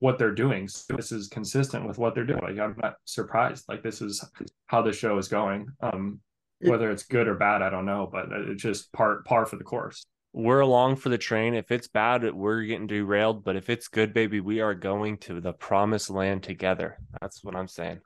[0.00, 0.66] what they're doing.
[0.66, 2.40] So this is consistent with what they're doing.
[2.42, 3.66] Like, I'm not surprised.
[3.68, 4.28] Like, this is
[4.66, 5.68] how the show is going.
[5.80, 6.18] Um,
[6.58, 9.64] whether it's good or bad, I don't know, but it's just part par for the
[9.64, 10.04] course.
[10.32, 11.54] We're along for the train.
[11.54, 13.44] If it's bad, we're getting derailed.
[13.44, 16.98] But if it's good, baby, we are going to the promised land together.
[17.20, 18.00] That's what I'm saying.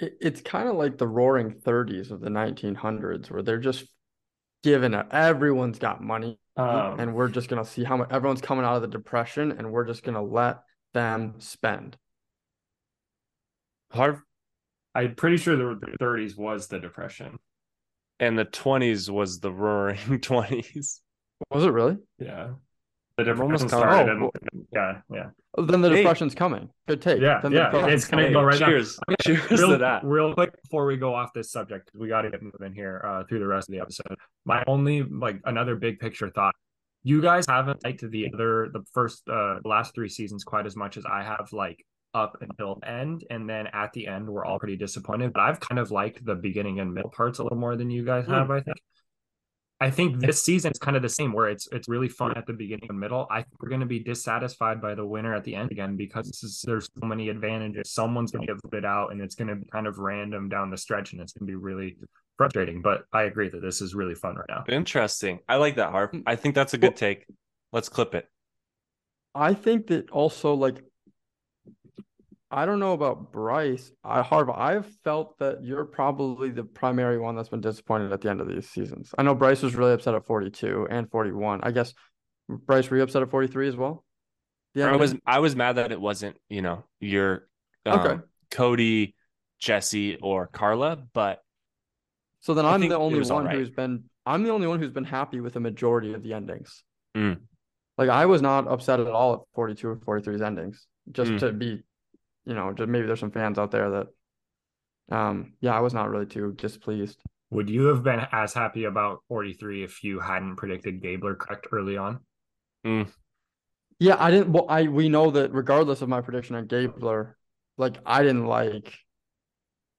[0.00, 3.84] It, it's kind of like the roaring 30s of the 1900s where they're just
[4.62, 5.06] giving it.
[5.10, 8.82] Everyone's got money, Um, and we're just gonna see how much everyone's coming out of
[8.82, 10.58] the depression, and we're just gonna let
[10.94, 11.96] them spend.
[13.90, 14.22] Harv
[14.94, 17.38] I'm pretty sure the 30s was the depression.
[18.20, 21.00] and the 20s was the roaring 20s.
[21.50, 21.98] Was it really?
[22.18, 22.54] Yeah.
[23.18, 24.06] The We're almost depression coming.
[24.06, 24.22] started.
[24.22, 25.30] Oh, in- yeah, yeah.
[25.66, 25.96] Then the Hey.
[25.96, 26.70] depression's coming.
[26.86, 27.20] Good take.
[27.20, 28.32] Yeah, Then yeah, depression's it's gonna coming.
[28.32, 28.66] go right now.
[28.68, 29.00] cheers.
[29.22, 30.04] Cheers real, to that.
[30.04, 33.02] real quick before we go off this subject, 'cause we got to get moving here
[33.04, 34.16] uh, through the rest of the episode.
[34.44, 36.54] My only like another big picture thought:
[37.02, 40.96] you guys haven't liked the other the first uh last three seasons quite as much
[40.96, 41.48] as I have.
[41.52, 45.32] Like up until end, and then at the end, we're all pretty disappointed.
[45.32, 48.04] But I've kind of liked the beginning and middle parts a little more than you
[48.04, 48.50] guys have.
[48.52, 48.76] I think.
[49.80, 52.46] I think this season is kind of the same, where it's it's really fun at
[52.46, 53.28] the beginning and middle.
[53.30, 56.26] I think we're going to be dissatisfied by the winner at the end again because
[56.26, 57.92] this is, there's so many advantages.
[57.92, 60.70] Someone's going to get voted out, and it's going to be kind of random down
[60.70, 61.96] the stretch, and it's going to be really
[62.36, 62.82] frustrating.
[62.82, 64.64] But I agree that this is really fun right now.
[64.68, 65.38] Interesting.
[65.48, 66.12] I like that, Harp.
[66.12, 66.24] Mm.
[66.26, 67.26] I think that's a good take.
[67.72, 68.28] Let's clip it.
[69.34, 70.82] I think that also like
[72.50, 73.92] I don't know about Bryce.
[74.02, 78.30] I Harv, I've felt that you're probably the primary one that's been disappointed at the
[78.30, 79.14] end of these seasons.
[79.18, 81.60] I know Bryce was really upset at 42 and 41.
[81.62, 81.92] I guess
[82.48, 84.04] Bryce, were you upset at 43 as well?
[84.74, 87.48] Yeah, I was I was mad that it wasn't, you know, your
[87.84, 88.22] um, okay.
[88.50, 89.14] Cody,
[89.58, 91.42] Jesse, or Carla, but
[92.40, 93.56] so then I'm the only one right.
[93.56, 96.82] who's been I'm the only one who's been happy with the majority of the endings.
[97.16, 97.40] Mm.
[97.96, 100.86] Like I was not upset at all at 42 or 43's endings.
[101.10, 101.38] Just mm.
[101.40, 101.82] to be,
[102.48, 104.06] you know, just maybe there's some fans out there that
[105.14, 107.22] um yeah, I was not really too displeased.
[107.50, 111.96] Would you have been as happy about 43 if you hadn't predicted Gabler correct early
[111.96, 112.20] on?
[112.86, 113.10] Mm.
[113.98, 114.52] Yeah, I didn't.
[114.52, 117.36] Well, I we know that regardless of my prediction on Gabler,
[117.76, 118.94] like I didn't like.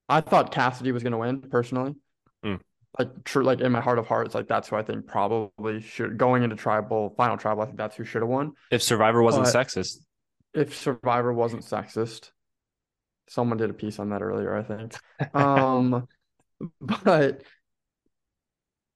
[0.08, 1.96] I thought Cassidy was going to win personally.
[2.44, 2.60] Mm.
[2.98, 6.18] Like true, like in my heart of hearts, like that's who I think probably should
[6.18, 7.64] going into tribal final tribal.
[7.64, 8.54] I think that's who should have won.
[8.72, 9.98] If Survivor wasn't but sexist.
[10.54, 12.32] If Survivor wasn't sexist,
[13.30, 14.56] someone did a piece on that earlier.
[14.56, 14.96] I think.
[15.36, 16.08] um,
[16.82, 17.44] but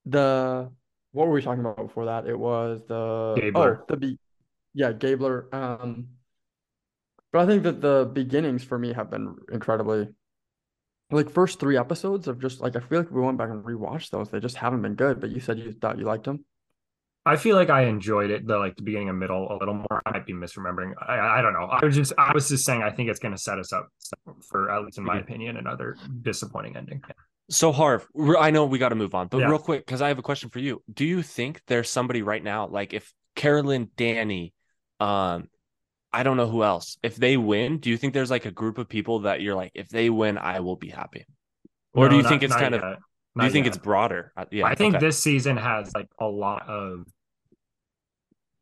[0.05, 0.69] the
[1.11, 2.27] what were we talking about before that?
[2.27, 3.81] It was the Gabler.
[3.81, 4.19] oh the be
[4.73, 5.47] yeah Gabler.
[5.53, 6.07] Um,
[7.31, 10.09] but I think that the beginnings for me have been incredibly
[11.11, 14.09] like first three episodes of just like I feel like we went back and rewatched
[14.09, 14.29] those.
[14.29, 15.19] They just haven't been good.
[15.19, 16.45] But you said you thought you liked them.
[17.25, 20.01] I feel like I enjoyed it, the like the beginning and middle a little more.
[20.05, 20.93] I might be misremembering.
[21.01, 21.65] I, I don't know.
[21.65, 23.89] I was just I was just saying I think it's going to set us up
[24.49, 25.23] for at least in my mm-hmm.
[25.23, 27.01] opinion another disappointing ending.
[27.49, 28.07] So Harv,
[28.39, 29.47] I know we got to move on, but yeah.
[29.47, 30.81] real quick, because I have a question for you.
[30.91, 34.53] Do you think there's somebody right now, like if Carolyn, Danny,
[34.99, 35.49] um,
[36.11, 38.77] I don't know who else, if they win, do you think there's like a group
[38.77, 41.25] of people that you're like, if they win, I will be happy,
[41.93, 42.83] or no, do you not, think it's kind yet.
[42.83, 42.97] of,
[43.37, 43.75] do you think yet.
[43.75, 44.31] it's broader?
[44.37, 45.05] Uh, yeah, I think okay.
[45.05, 47.05] this season has like a lot of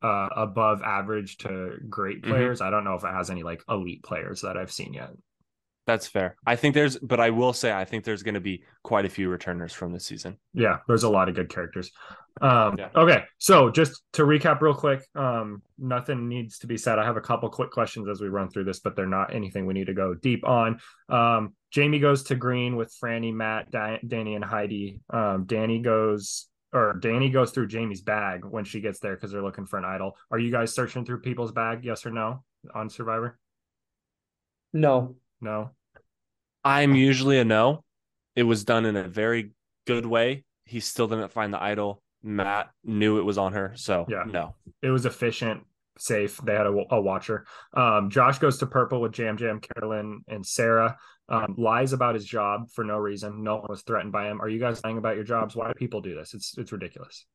[0.01, 2.31] uh above average to great mm-hmm.
[2.31, 2.59] players.
[2.59, 2.67] Mm-hmm.
[2.67, 5.11] I don't know if it has any like elite players that I've seen yet.
[5.87, 6.35] That's fair.
[6.45, 9.09] I think there's, but I will say, I think there's going to be quite a
[9.09, 10.37] few returners from this season.
[10.53, 11.91] Yeah, there's a lot of good characters.
[12.39, 12.89] Um, yeah.
[12.95, 16.99] Okay, so just to recap real quick, um, nothing needs to be said.
[16.99, 19.65] I have a couple quick questions as we run through this, but they're not anything
[19.65, 20.79] we need to go deep on.
[21.09, 25.01] Um, Jaime goes to green with Frannie, Matt, da- Danny, and Heidi.
[25.09, 29.43] Um, Danny goes or Danny goes through Jaime's bag when she gets there because they're
[29.43, 30.17] looking for an idol.
[30.31, 31.83] Are you guys searching through people's bag?
[31.83, 33.37] Yes or no on Survivor?
[34.73, 35.15] No.
[35.41, 35.71] No.
[36.63, 37.83] I'm usually a no.
[38.35, 39.51] It was done in a very
[39.85, 40.45] good way.
[40.65, 42.01] He still didn't find the idol.
[42.23, 44.55] Matt knew it was on her, so yeah, no.
[44.83, 45.63] It was efficient,
[45.97, 46.37] safe.
[46.37, 47.45] They had a, a watcher.
[47.73, 50.97] Um, Josh goes to purple with Jam Jam, Carolyn, and Sarah.
[51.29, 53.41] Um, lies about his job for no reason.
[53.41, 54.41] No one was threatened by him.
[54.41, 55.55] Are you guys lying about your jobs?
[55.55, 56.33] Why do people do this?
[56.33, 57.25] It's it's ridiculous.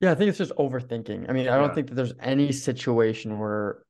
[0.00, 1.30] Yeah, I think it's just overthinking.
[1.30, 1.74] I mean, I don't yeah.
[1.74, 3.82] think that there's any situation where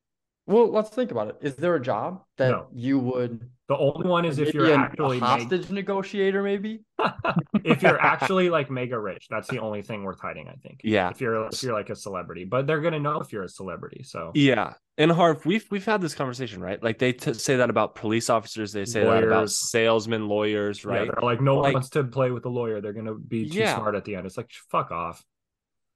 [0.49, 1.37] well, let's think about it.
[1.41, 2.67] Is there a job that no.
[2.73, 3.47] you would?
[3.69, 6.81] The only one is if you're actually hostage meg- negotiator, maybe.
[7.63, 10.47] if you're actually like mega rich, that's the only thing worth hiding.
[10.47, 10.81] I think.
[10.83, 11.11] Yeah.
[11.11, 14.01] If you're if you're like a celebrity, but they're gonna know if you're a celebrity.
[14.01, 14.31] So.
[14.33, 16.81] Yeah, and Harv, we've we've had this conversation, right?
[16.81, 18.73] Like they t- say that about police officers.
[18.73, 19.21] They say lawyers.
[19.21, 21.05] that about salesmen, lawyers, right?
[21.05, 22.81] Yeah, they're like no like, one wants to play with a lawyer.
[22.81, 23.75] They're gonna be too yeah.
[23.75, 24.25] smart at the end.
[24.25, 25.23] It's like fuck off.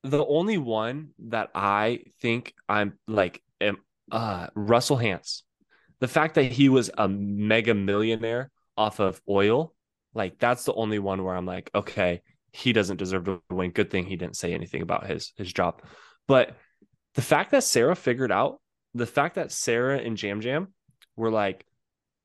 [0.03, 3.77] The only one that I think I'm like am
[4.11, 5.41] uh, Russell Hantz,
[5.99, 9.73] the fact that he was a mega millionaire off of oil,
[10.13, 13.71] like that's the only one where I'm like, okay, he doesn't deserve to win.
[13.71, 15.81] Good thing he didn't say anything about his his job.
[16.27, 16.55] But
[17.15, 18.61] the fact that Sarah figured out,
[18.93, 20.73] the fact that Sarah and Jam Jam
[21.15, 21.65] were like,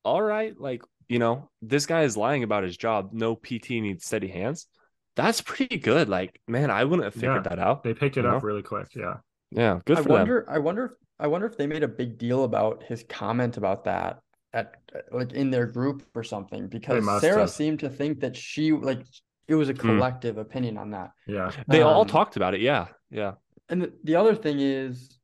[0.03, 3.09] all right, like, you know, this guy is lying about his job.
[3.11, 4.67] No PT needs steady hands.
[5.15, 6.09] That's pretty good.
[6.09, 7.83] Like, man, I wouldn't have figured yeah, that out.
[7.83, 8.39] They picked it up know?
[8.39, 8.87] really quick.
[8.95, 9.17] Yeah.
[9.51, 9.79] Yeah.
[9.85, 10.55] Good for I wonder, them.
[10.55, 13.83] I wonder if I wonder if they made a big deal about his comment about
[13.85, 14.21] that
[14.53, 14.75] at
[15.11, 17.49] like in their group or something because Sarah have.
[17.49, 19.05] seemed to think that she like
[19.47, 19.79] it was a hmm.
[19.79, 20.41] collective mm.
[20.41, 21.11] opinion on that.
[21.27, 21.51] Yeah.
[21.67, 22.61] They um, all talked about it.
[22.61, 22.87] Yeah.
[23.09, 23.33] Yeah.
[23.67, 25.19] And the, the other thing is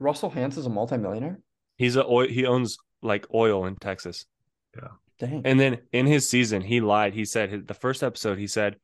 [0.00, 1.40] Russell Hantz is a multimillionaire.
[1.76, 4.26] He's a oil, he owns like oil in Texas.
[4.76, 4.88] Yeah.
[5.20, 5.42] Dang.
[5.44, 7.14] And then in his season, he lied.
[7.14, 8.76] He said his, the first episode, he said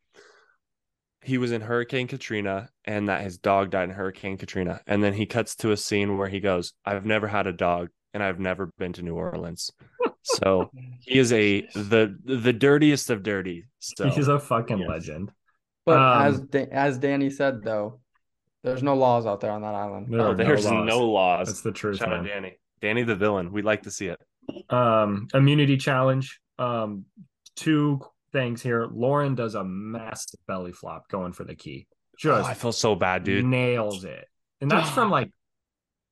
[1.23, 4.81] he was in Hurricane Katrina and that his dog died in Hurricane Katrina.
[4.87, 7.89] And then he cuts to a scene where he goes, I've never had a dog
[8.15, 9.71] and I've never been to New Orleans.
[10.23, 13.67] so he is a the the dirtiest of dirty.
[13.79, 14.89] So he's a fucking yeah.
[14.89, 15.31] legend.
[15.85, 18.01] But um, as as Danny said though,
[18.65, 20.09] there's no laws out there on that island.
[20.11, 20.89] There oh, there's no laws.
[20.89, 21.47] no laws.
[21.49, 21.99] That's the truth.
[21.99, 22.59] Shout out Danny.
[22.81, 23.53] Danny the villain.
[23.53, 24.21] We'd like to see it.
[24.71, 26.41] Um immunity challenge.
[26.59, 27.05] Um
[27.57, 28.01] two
[28.33, 28.87] things here.
[28.91, 31.87] Lauren does a massive belly flop going for the key.
[32.19, 33.45] Just oh, I feel so bad, dude.
[33.45, 34.27] Nails it.
[34.61, 35.31] And that's from like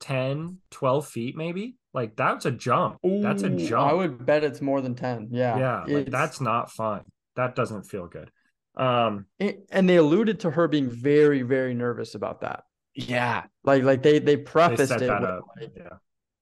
[0.01, 1.77] 10, 12 feet, maybe.
[1.93, 2.99] Like that's a jump.
[3.03, 3.91] that's a jump.
[3.91, 5.29] I would bet it's more than 10.
[5.33, 5.59] Yeah.
[5.59, 7.03] yeah, like that's not fun.
[7.37, 8.31] That doesn't feel good.
[8.77, 12.63] Um, a- and they alluded to her being very, very nervous about that.
[12.95, 13.45] Yeah.
[13.65, 15.45] Like, like they they they prefaced set it that with, up.
[15.61, 15.89] like, Yeah.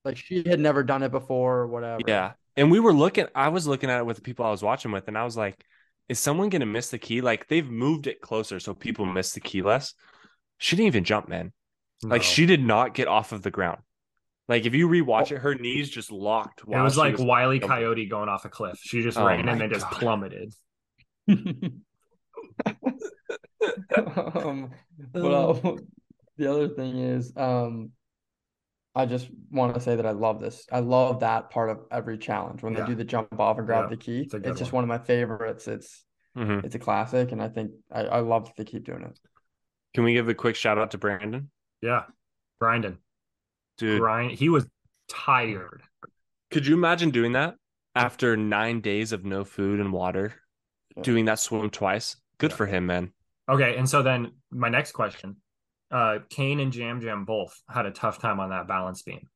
[0.04, 2.00] like she had never done it before or whatever.
[2.06, 2.32] Yeah.
[2.56, 4.92] And we were looking, I was looking at it with the people I was watching
[4.92, 5.62] with, and I was like,
[6.08, 7.20] is someone going to miss the key?
[7.20, 9.94] Like they've moved it closer so people miss the key less.
[10.58, 11.52] She didn't even jump, man.
[12.02, 13.80] Like she did not get off of the ground.
[14.48, 16.60] Like if you rewatch it, her knees just locked.
[16.60, 17.76] It was she like Wiley jumping.
[17.76, 18.78] Coyote going off a cliff.
[18.80, 20.54] She just Oh ran and then just plummeted.
[24.34, 24.70] um,
[25.12, 25.78] well,
[26.36, 27.90] the other thing is, um,
[28.96, 30.66] I just want to say that I love this.
[30.72, 32.80] I love that part of every challenge when Yeah.
[32.80, 34.20] they do the jump off and grab Yeah, the key.
[34.22, 34.88] it's It's, just one.
[34.88, 35.68] one of my favorites.
[35.68, 36.04] It's
[36.36, 36.64] Mhm.
[36.64, 39.18] it's a classic, and I think I, I love that they keep doing it.
[39.94, 41.50] Can we give a quick shout out to Brandon?
[41.82, 42.04] Yeah.
[42.60, 42.98] Grinding.
[43.78, 44.32] Dude, Grind.
[44.32, 44.66] He was
[45.08, 45.82] tired.
[46.50, 47.56] could you imagine doing that
[47.94, 50.34] after nine days of no food and water?
[50.96, 51.02] Yeah.
[51.02, 52.16] Doing that swim twice?
[52.38, 52.56] Good Yeah.
[52.56, 53.12] for him, man.
[53.48, 55.36] Okay, and so then my next question,
[55.90, 59.28] uh, Kane and Yam Yam both had a tough time on that balance beam.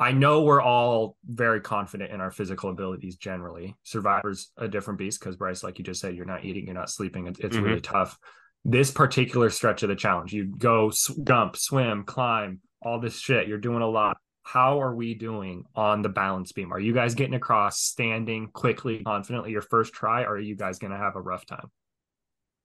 [0.00, 3.74] I know we're all very confident in our physical abilities generally.
[3.82, 6.90] Survivor's a different beast because Bryce, like you just said, you're not eating, you're not
[6.90, 7.26] sleeping.
[7.26, 7.64] It's, it's Mhm.
[7.64, 8.16] really tough.
[8.64, 10.92] This particular stretch of the challenge, you go
[11.24, 13.48] jump, swim, climb, all this shit.
[13.48, 14.18] You're doing a lot.
[14.44, 16.72] How are we doing on the balance beam?
[16.72, 20.78] Are you guys getting across standing quickly, confidently your first try, or are you guys
[20.78, 21.70] going to have a rough time?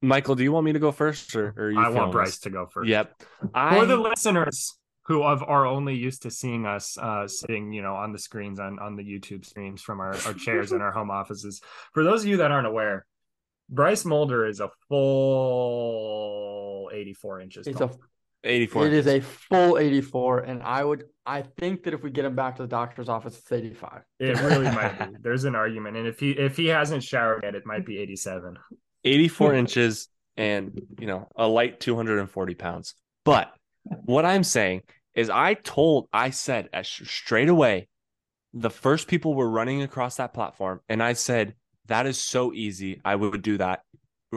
[0.04, 2.12] Michael, do you want me to go first or, or are you I feeling want
[2.12, 2.40] Bryce this?
[2.40, 2.90] to go first.
[2.90, 3.24] Yep.
[3.40, 7.82] For I the listeners who have, are only used to seeing us uh, sitting, you
[7.82, 10.92] know, on the screens on on the YouTube streams from our, our chairs in our
[10.92, 11.62] home offices.
[11.94, 13.06] For those of you that aren't aware,
[13.70, 17.90] Bryce Mulder is a full 84 inches It's tall.
[17.90, 18.88] a 84.
[18.88, 22.36] it is a full 84, and I would I think that if we get him
[22.36, 24.02] back to the doctor's office, it's 85.
[24.20, 25.18] it really might be.
[25.22, 28.58] There's an argument, and if he if he hasn't showered yet, it might be 87.
[29.06, 29.58] 84 hmm.
[29.58, 33.52] inches and you know a light 240 pounds but
[34.06, 34.82] what i'm saying
[35.14, 37.88] is i told i said as straight away
[38.54, 41.54] the first people were running across that platform and i said
[41.88, 43.82] that is so easy i would do that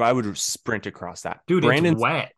[0.00, 2.32] i would sprint across that Dude, brandon it's wet.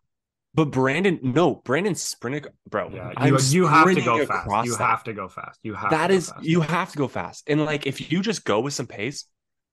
[0.55, 4.67] but brandon no brandon sprinted bro Yeah, you, you have to go fast.
[4.67, 4.87] You that.
[4.87, 5.59] have to go fast.
[5.64, 6.45] You have That to go fast.
[6.45, 9.25] you have to go fast and like if you just go with some pace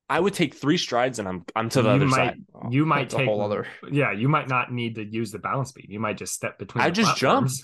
[0.10, 2.70] i would take three strides and i'm i'm to the You other might- side Oh,
[2.72, 3.68] You might that's take a whole other.
[3.92, 5.88] Yeah, you might not need to use the balance beam.
[5.90, 6.84] You might just step between.
[6.84, 7.50] I the just jump.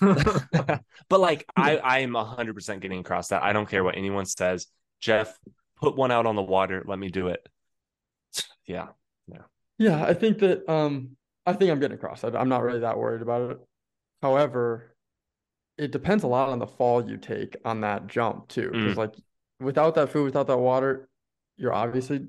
[1.08, 3.42] but like I, I am hundred percent getting across that.
[3.42, 4.66] I don't care what anyone says.
[5.00, 5.36] Jeff,
[5.80, 6.84] put one out on the water.
[6.86, 7.48] Let me do it.
[8.66, 8.88] Yeah.
[9.78, 12.22] Yeah, I think that um I think I'm getting across.
[12.22, 13.58] I, I'm not really that worried about it.
[14.20, 14.94] However,
[15.78, 18.70] it depends a lot on the fall you take on that jump too.
[18.70, 18.98] Because Mm.
[18.98, 19.14] like
[19.58, 21.08] without that food, without that water,
[21.62, 22.26] you're obviously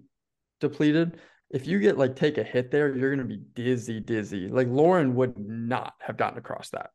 [0.61, 1.19] depleted.
[1.49, 4.47] If you get like take a hit there, you're gonna be dizzy, dizzy.
[4.47, 6.91] Like Lauren would not have gotten across that.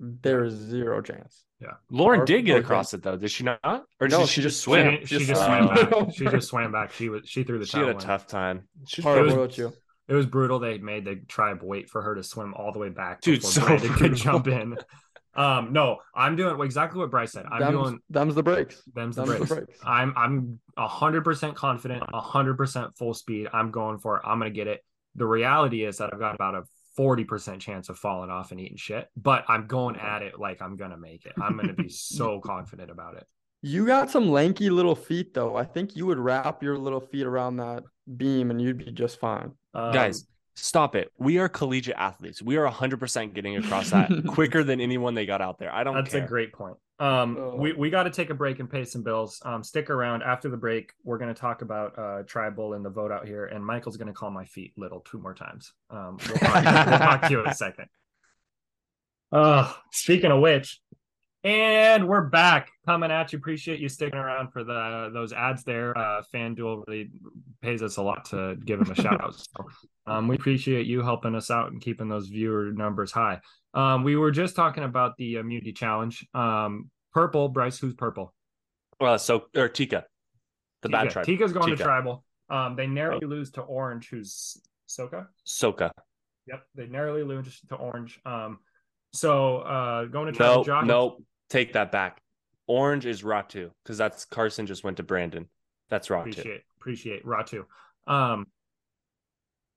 [0.00, 1.44] There is zero chance.
[1.60, 1.74] Yeah.
[1.90, 3.16] Lauren Or- did get across it though.
[3.16, 3.60] Did she not?
[4.00, 4.98] Or No, did she she, just just swim?
[5.02, 5.76] She, she Just just swam.
[5.76, 6.14] swam back.
[6.14, 6.92] She just swam back.
[6.92, 7.98] She was she threw the She had a in.
[7.98, 8.66] tough time.
[8.86, 9.72] She was- what about you?
[10.08, 10.58] It was brutal.
[10.58, 13.50] They made the tribe wait for her to swim all the way back Dude, before
[13.52, 14.76] so Brandon could jump in.
[15.36, 17.46] Um, no, I'm doing exactly what Bryce said.
[17.50, 18.82] I'm Them's, doing them's the breaks.
[18.94, 19.48] them's the Them's breaks.
[19.50, 19.78] the breaks.
[19.84, 23.48] I'm I'm hundred percent confident, hundred percent full speed.
[23.52, 24.22] I'm going for it.
[24.24, 24.84] I'm gonna get it.
[25.16, 26.62] The reality is that I've got about a
[26.96, 30.62] forty percent chance of falling off and eating shit, but I'm going at it like
[30.62, 31.32] I'm gonna make it.
[31.40, 33.26] I'm gonna be so confident about it.
[33.62, 35.56] You got some lanky little feet though.
[35.56, 37.82] I think you would wrap your little feet around that
[38.16, 39.52] beam and you'd be just fine.
[39.72, 41.12] Um, Guys, stop it.
[41.18, 42.40] We are collegiate athletes.
[42.42, 45.72] We are hundred percent getting across that quicker than anyone they got out there.
[45.72, 46.24] I don't That's care.
[46.24, 46.76] a great point.
[47.00, 47.56] Um, Oh.
[47.56, 49.42] we, we got to take a break and pay some bills.
[49.44, 50.92] Um, stick around after the break.
[51.02, 54.06] We're going to talk about uh tribal and the vote out here, and Michael's going
[54.08, 55.72] to call my feet little two more times.
[55.90, 56.54] Um, we'll talk,
[56.86, 57.86] we'll talk to you in a second.
[59.32, 60.80] Uh, speaking of which,
[61.44, 63.38] and we're back coming at you.
[63.38, 65.96] Appreciate you sticking around for the those ads there.
[65.96, 67.10] Uh, FanDuel really
[67.60, 69.34] pays us a lot to give them a shout out.
[69.34, 69.66] So,
[70.06, 73.40] um, we appreciate you helping us out and keeping those viewer numbers high.
[73.74, 76.26] Um, we were just talking about the immunity challenge.
[76.32, 78.34] Um, purple, Bryce, who's purple?
[79.00, 80.04] Well, so or Tika,
[80.82, 81.12] the bad Tika.
[81.12, 81.26] tribe.
[81.26, 82.24] Tika's going to tribal.
[82.48, 84.56] Um, they narrowly lose to orange, who's
[84.88, 85.26] Soka.
[85.46, 85.90] Soka.
[86.46, 88.20] Yep, they narrowly lose to orange.
[88.24, 88.58] Um,
[89.12, 90.56] so uh, going to tribal.
[90.58, 91.18] No, Josh, no,
[91.48, 92.20] take that back.
[92.66, 95.48] Orange is Ratu because that's Carson just went to Brandon.
[95.90, 96.20] That's Ratu.
[96.20, 97.64] appreciate appreciate Ratu.
[98.06, 98.46] Um,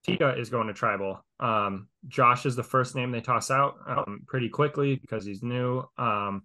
[0.04, 1.24] Tika is going to tribal.
[1.40, 5.82] Um, Josh is the first name they toss out um, pretty quickly because he's new.
[5.98, 6.42] Um,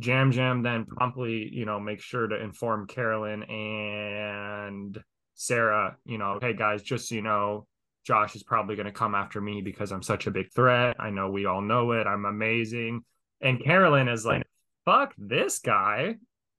[0.00, 5.00] Yam Yam then promptly, you know, make sure to inform Carolyn and
[5.34, 7.66] Sarah, you know, hey guys, just so you know,
[8.04, 10.96] Josh is probably going to come after me because I'm such a big threat.
[10.98, 12.06] I know we all know it.
[12.06, 13.02] I'm amazing.
[13.40, 14.43] And Carolyn is like,
[14.84, 16.16] fuck this guy.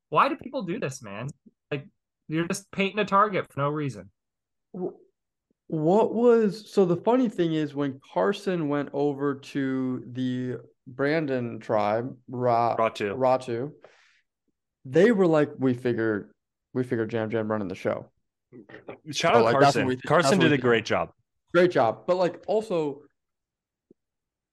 [0.09, 1.27] Why do people do this, man?
[1.71, 1.87] Like,
[2.27, 4.09] you're just painting a target for no reason.
[5.67, 12.15] What was so the funny thing is when Carson went over to the Brandon tribe,
[12.29, 13.17] Ra, Ratu.
[13.17, 13.71] Ratu,
[14.85, 16.29] they were like, we figured
[16.73, 18.11] we figured Yam Yam running the show.
[19.11, 19.85] Shout So, out like, Carson.
[19.85, 21.09] what we- that's Carson what did a great job.
[21.53, 22.03] Great job.
[22.05, 23.01] But like also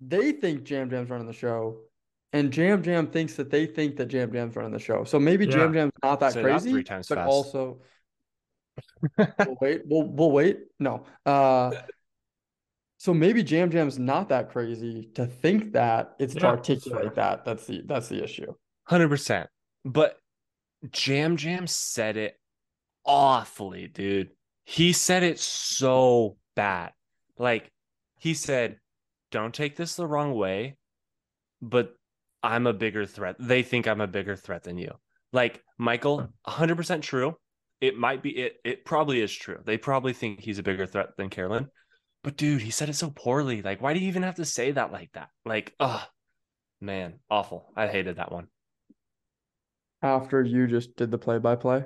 [0.00, 1.78] they think Yam Yam's running the show.
[2.32, 5.04] And Yam Yam thinks that they think that Yam Yam's running the show.
[5.04, 5.58] So maybe Yeah.
[5.58, 7.28] Yam Yam's not that that crazy, three times but fast.
[7.28, 7.80] also
[9.18, 9.82] we'll wait.
[9.86, 10.60] We'll we'll wait.
[10.80, 11.04] No.
[11.26, 11.72] Uh
[12.98, 17.04] so maybe Yam Yam's not that crazy to think that it's to Yeah, that's articulate
[17.04, 17.14] fair.
[17.16, 17.44] that.
[17.44, 18.54] That's the that's the issue.
[18.84, 19.50] Hundred percent.
[19.84, 20.18] But
[21.06, 22.36] Yam Yam said it
[23.04, 24.30] awfully, dude.
[24.64, 26.92] He said it so bad.
[27.36, 27.70] Like
[28.18, 28.78] he said,
[29.32, 30.76] "Don't take this the wrong way,
[31.60, 31.94] but
[32.42, 33.36] I'm a bigger threat.
[33.38, 34.92] They think I'm a bigger threat than you."
[35.32, 37.36] Like Michael, hundred percent true.
[37.80, 38.56] It might be it.
[38.64, 39.58] It probably is true.
[39.64, 41.68] They probably think he's a bigger threat than Carolyn.
[42.22, 43.62] But dude, he said it so poorly.
[43.62, 45.30] Like, why do you even have to say that like that?
[45.44, 46.04] Like, oh
[46.80, 47.72] man, awful.
[47.76, 48.46] I hated that one.
[50.02, 51.84] After you just did the play by play,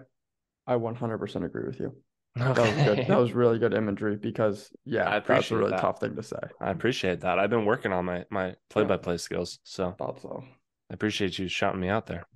[0.67, 1.95] I 100% agree with you.
[2.37, 3.07] That was good.
[3.07, 5.81] That was really good imagery because yeah, I that's a really that.
[5.81, 6.37] tough thing to say.
[6.61, 7.39] I appreciate that.
[7.39, 10.45] I've been working on my my play by play skills, so Thought so.
[10.91, 12.27] I appreciate you shouting me out there.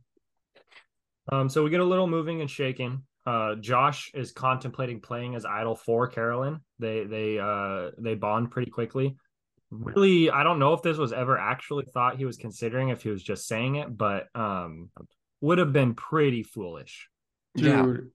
[1.30, 3.02] Um, so we get a little moving and shaking.
[3.26, 6.60] Uh, Josh is contemplating playing as idol for Carolyn.
[6.78, 9.16] They they uh they bond pretty quickly.
[9.70, 13.10] Really, I don't know if this was ever actually thought he was considering if he
[13.10, 14.88] was just saying it, but um
[15.42, 17.08] would have been pretty foolish.
[17.54, 18.10] Dude,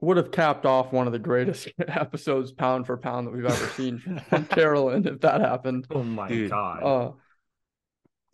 [0.00, 3.66] would have capped off one of the greatest episodes pound for pound that we've ever
[3.68, 5.86] seen from Carolyn if that happened.
[5.90, 6.82] Oh my Dude, god.
[6.82, 7.12] Uh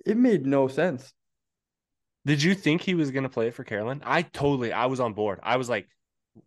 [0.05, 1.13] it made no sense.
[2.27, 4.03] Did you think he was gonna play it for Carolyn?
[4.05, 4.73] I totally.
[4.73, 5.41] I was on board.
[5.43, 5.89] I was like,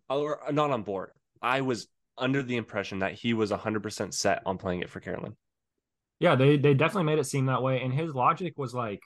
[0.08, 1.10] or not on board.
[1.40, 5.00] I was under the impression that he was hundred percent set on playing it for
[5.00, 5.36] Carolyn.
[6.20, 9.00] Yeah, they they definitely made it seem that way, and his logic was like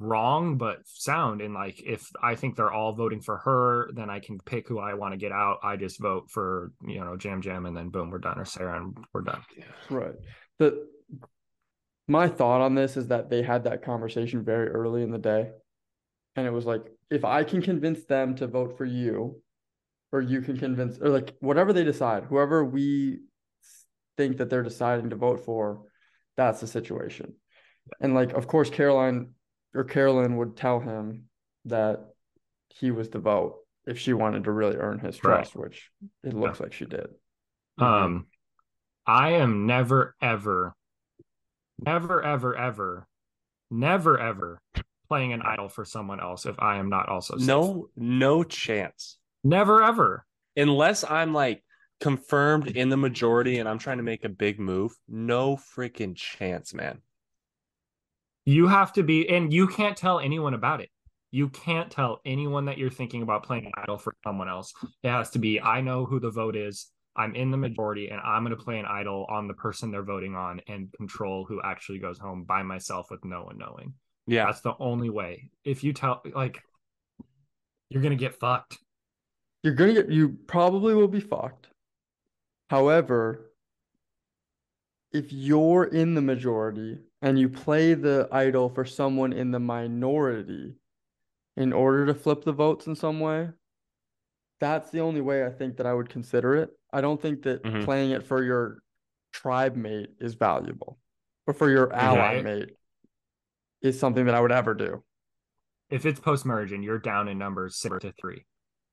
[0.00, 1.40] wrong but sound.
[1.40, 4.80] And like, if I think they're all voting for her, then I can pick who
[4.80, 5.58] I want to get out.
[5.62, 8.80] I just vote for you know Yam Yam, and then boom, we're done, or Sarah,
[8.80, 9.42] and we're done.
[9.88, 10.14] Right.
[10.58, 10.86] The
[12.08, 15.50] my thought on this is that they had that conversation very early in the day.
[16.34, 19.40] And it was like, if I can convince them to vote for you,
[20.10, 23.20] or you can convince, or like whatever they decide, whoever we
[24.16, 25.82] think that they're deciding to vote for,
[26.36, 27.34] that's the situation.
[28.00, 29.34] And like, of course, Caroline
[29.74, 31.28] or Carolyn would tell him
[31.66, 32.00] that
[32.70, 33.56] he was the vote
[33.86, 35.36] if she wanted to really earn his Right.
[35.36, 35.90] trust, which
[36.22, 37.08] it looks like she did.
[37.78, 38.26] Um,
[39.06, 40.74] I am never, ever,
[41.78, 43.06] never, ever, ever,
[43.70, 44.60] never, ever
[45.08, 47.46] playing an idol for someone else if I am not also safe.
[47.46, 49.18] No, no chance.
[49.42, 50.24] never, ever.
[50.56, 51.64] Unless I'm like
[52.00, 54.92] confirmed in the majority and I'm trying to make a big move.
[55.08, 57.00] No freaking chance, man.
[58.50, 60.88] You have to be, and you can't tell anyone about it.
[61.30, 64.72] You can't tell anyone that you're thinking about playing an idol for someone else.
[65.04, 66.88] It has to be, I know who the vote is.
[67.14, 70.02] I'm in the majority, and I'm going to play an idol on the person they're
[70.02, 73.94] voting on and control who actually goes home by myself with no one knowing.
[74.26, 74.46] Yeah.
[74.46, 75.50] That's the only way.
[75.64, 76.60] If you tell, like,
[77.88, 78.78] you're going to get fucked.
[79.62, 81.68] You're gonna get you probably will be fucked.
[82.70, 83.52] However,
[85.12, 90.74] if you're in the majority and you play the idol for someone in the minority
[91.56, 93.50] in order to flip the votes in some way,
[94.60, 96.70] that's the only way I think that I would consider it.
[96.92, 97.84] I don't think that Mhm.
[97.84, 98.82] playing it for your
[99.32, 100.98] tribe mate is valuable,
[101.46, 102.44] but for your ally Right.
[102.44, 102.76] mate
[103.82, 105.04] is something that I would ever do.
[105.88, 108.46] if it's post merge and you're down in numbers six to three,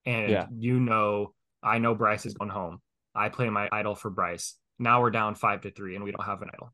[0.07, 0.47] and Yeah.
[0.51, 2.81] you know, I know Bryce is going home.
[3.13, 4.59] I play my idol for Bryce.
[4.79, 6.73] Now we're down five to three, and we don't have an idol.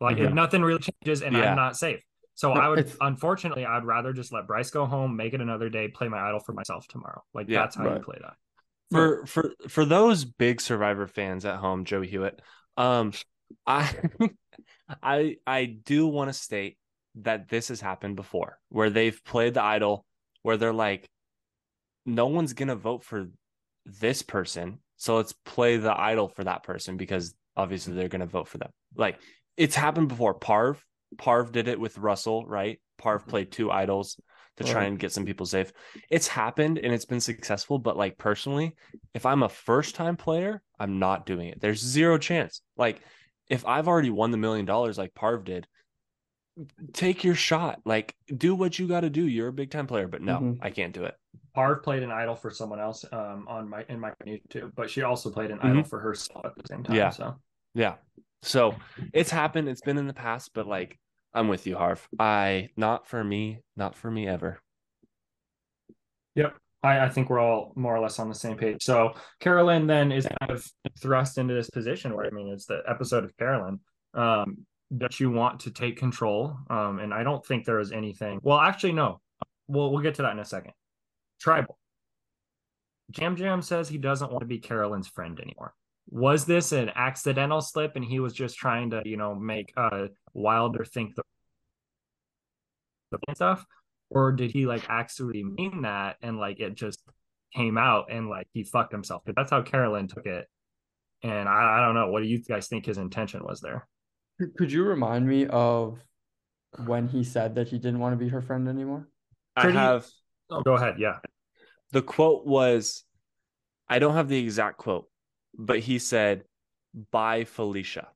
[0.00, 0.24] Like Yeah.
[0.26, 1.50] if nothing really changes, and Yeah.
[1.50, 2.00] I'm not safe.
[2.34, 5.40] So No, I would, it's- unfortunately, I'd rather just let Bryce go home, make it
[5.40, 7.22] another day, play my idol for myself tomorrow.
[7.32, 7.60] Like Yeah.
[7.60, 8.02] that's how you Right.
[8.02, 8.34] play that.
[8.92, 12.40] for for for those big survivor fans at home joey hewitt
[12.76, 13.12] um
[13.66, 13.90] i
[15.02, 16.78] i i do want to state
[17.16, 20.06] that this has happened before where they've played the idol
[20.42, 21.08] where they're like
[22.04, 23.28] no one's gonna vote for
[23.86, 28.46] this person so let's play the idol for that person because obviously they're gonna vote
[28.46, 29.18] for them like
[29.56, 30.76] it's happened before parv
[31.16, 34.20] parv did it with russell right parv played two idols
[34.56, 34.88] to try Right.
[34.88, 35.70] and get some people safe.
[36.08, 38.74] It's happened and it's been successful, but like personally,
[39.12, 41.60] if I'm a first time player, I'm not doing it.
[41.60, 42.62] There's zero chance.
[42.74, 43.02] Like
[43.50, 45.66] if I've already won the million dollars like Parv did,
[46.94, 47.80] take your shot.
[47.84, 49.26] Like do what you got to do.
[49.26, 50.58] You're a big time player, but no, Mhm.
[50.62, 51.14] I can't do it.
[51.54, 55.02] Parv played an idol for someone else um, on my in my YouTube, but she
[55.02, 55.64] also played an Mhm.
[55.70, 56.96] idol for herself at the same time.
[56.96, 57.10] Yeah.
[57.10, 57.34] So
[57.74, 57.96] Yeah.
[58.42, 58.76] So
[59.12, 59.68] it's happened.
[59.68, 60.98] It's been in the past, but like
[61.34, 62.06] I'm with you, Harv.
[62.18, 64.60] I not for me, not for me ever.
[66.34, 66.56] Yep.
[66.82, 68.82] I, I think we're all more or less on the same page.
[68.82, 70.64] So Carolyn then is kind of
[71.00, 73.80] thrust into this position where I mean it's the episode of Carolyn.
[74.14, 76.56] Um, that you want to take control.
[76.70, 78.40] Um, and I don't think there is anything.
[78.42, 79.20] Well, actually, no.
[79.68, 80.72] We'll we'll get to that in a second.
[81.40, 81.78] Tribal.
[83.18, 85.74] Yam Yam says he doesn't want to be Carolyn's friend anymore.
[86.08, 90.06] Was this an accidental slip and he was just trying to, you know, make uh
[90.34, 91.22] Wilder think the
[93.12, 93.64] the stuff?
[94.10, 97.02] Or did he like actually mean that and like it just
[97.54, 99.22] came out and like he fucked himself?
[99.26, 100.46] But that's how Carolyn took it.
[101.22, 102.08] And I, I don't know.
[102.10, 103.88] What do you guys think his intention was there?
[104.38, 105.98] Could- Could you remind me of
[106.84, 109.08] when he said that he didn't want to be her friend anymore?
[109.56, 110.06] Pretty- I have
[110.50, 110.96] Oh, go ahead.
[110.98, 111.18] Yeah.
[111.90, 113.02] the quote was
[113.88, 115.08] I don't have the exact quote,
[115.58, 116.44] but he said,
[117.10, 118.08] "Bye Felicia.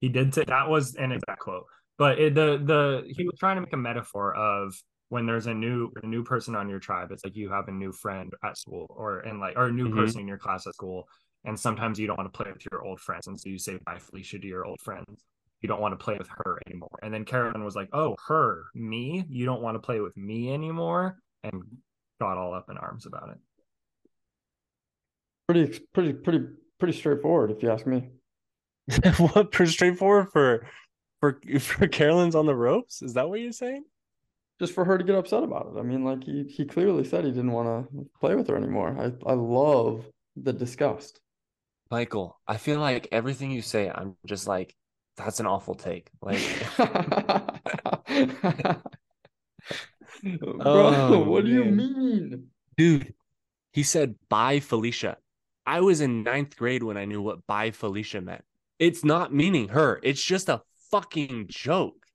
[0.00, 1.66] He did say that was an exact quote.
[1.96, 4.74] But it, the the he was trying to make a metaphor of
[5.08, 7.72] when there's a new a new person on your tribe, it's like you have a
[7.72, 9.96] new friend at school or and like or a new Mhm.
[9.96, 11.08] person in your class at school.
[11.44, 13.26] And sometimes you don't want to play with your old friends.
[13.26, 15.24] And so you say bye Felicia to your old friends.
[15.60, 16.98] You don't want to play with her anymore.
[17.02, 19.24] And then Carolyn was like, Oh, her, me?
[19.28, 21.18] You don't want to play with me anymore?
[21.42, 21.62] And
[22.20, 23.38] got all up in arms about it.
[25.48, 26.44] Pretty, pretty, pretty,
[26.78, 28.10] pretty straightforward, if you ask me.
[29.18, 30.66] what pretty straightforward for
[31.20, 33.02] for for Carolyn's on the ropes?
[33.02, 33.84] Is that what you're saying?
[34.60, 35.78] Just for her to get upset about it.
[35.78, 38.96] I mean, like he he clearly said he didn't want to play with her anymore.
[38.98, 40.04] I I love
[40.36, 41.20] the disgust.
[41.90, 44.74] Michael, I feel like everything you say, I'm just like,
[45.16, 46.10] that's an awful take.
[46.20, 46.40] Like
[50.66, 52.48] Bro, Oh, what do you mean?
[52.76, 53.14] Dude,
[53.72, 55.18] he said bye Felicia.
[55.68, 58.42] I was in ninth grade when I knew what bye Felicia meant.
[58.78, 60.00] It's not meaning her.
[60.02, 62.06] It's just a fucking joke.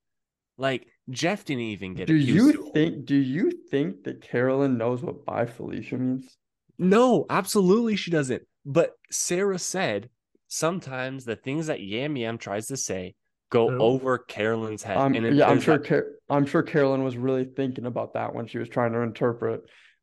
[0.58, 2.22] Like Jeff didn't even get Do it.
[2.22, 6.36] You think do you think that Carolyn knows what bye Felicia means?
[6.80, 8.42] No, absolutely she doesn't.
[8.66, 10.10] But Sarah said
[10.48, 13.14] sometimes the things that Yam Yam tries to say
[13.52, 13.78] go Who?
[13.78, 14.98] over Carolyn's head.
[14.98, 18.34] I'm, and yeah, I'm sure that- Car- I'm sure Carolyn was really thinking about that
[18.34, 19.62] when she was trying to interpret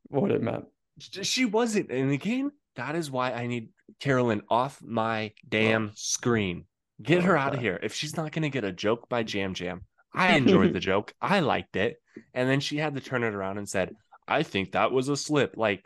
[0.09, 0.66] what it meant.
[1.01, 1.90] she wasn't.
[1.90, 3.68] And again, that is why I need
[4.01, 6.64] Carolyn off my damn screen.
[7.03, 7.78] Get her out of here.
[7.83, 9.83] If she's not going to get a joke by Yam Yam,
[10.14, 11.12] I enjoyed the joke.
[11.20, 11.97] I liked it.
[12.35, 13.95] And then she had to turn it around and said,
[14.26, 15.55] I think that was a slip.
[15.57, 15.85] Like,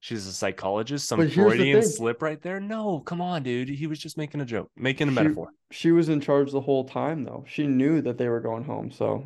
[0.00, 2.58] she's a psychologist, some Freudian slip right there.
[2.60, 3.68] No, come on, dude.
[3.68, 5.48] He was just making a joke, making a She- metaphor.
[5.70, 7.44] She was in charge the whole time though.
[7.48, 9.24] She knew that they were going home, so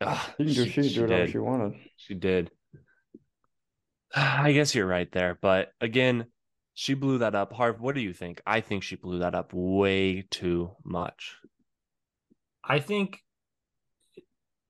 [0.00, 1.74] Ugh, she can do she, could do whatever she wanted.
[1.96, 2.50] She did.
[4.14, 5.38] I guess you're right there.
[5.40, 6.26] But again,
[6.74, 7.52] she blew that up.
[7.52, 8.40] Harv, what do you think?
[8.46, 11.36] I think she blew that up way too much.
[12.64, 13.20] I think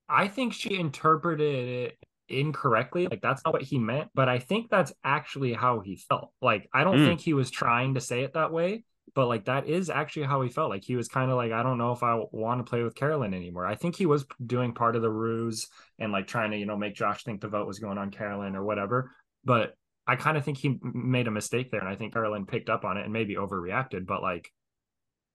[0.08, 3.06] I think she interpreted it incorrectly.
[3.06, 6.32] Like that's not what he meant, but I think that's actually how he felt.
[6.40, 7.04] Like I don't Mm.
[7.04, 8.84] think he was trying to say it that way,
[9.14, 10.70] but like that is actually how he felt.
[10.70, 12.94] Like he was kind of like I don't know if I want to play with
[12.94, 13.66] Carolyn anymore.
[13.66, 15.68] I think he was doing part of the ruse
[15.98, 18.56] and like trying to, you know, make Josh think the vote was going on Carolyn
[18.56, 19.12] or whatever.
[19.44, 19.74] But
[20.06, 22.84] I kind of think he made a mistake there and I think Carolyn picked up
[22.84, 24.52] on it and maybe overreacted, but like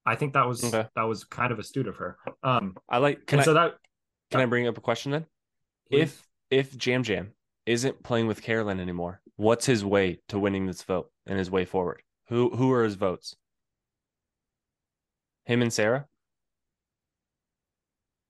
[0.06, 0.88] I think that was Okay.
[0.95, 2.18] that was kind of astute of her.
[2.43, 3.76] Um I like can I so that
[4.32, 5.26] can I bring up a question then?
[5.89, 7.34] If if Yam Yam
[7.66, 11.66] isn't playing with Carolyn anymore, what's his way to winning this vote and his way
[11.66, 12.01] forward?
[12.28, 13.36] Who who are his votes?
[15.45, 16.08] Him and Sarah?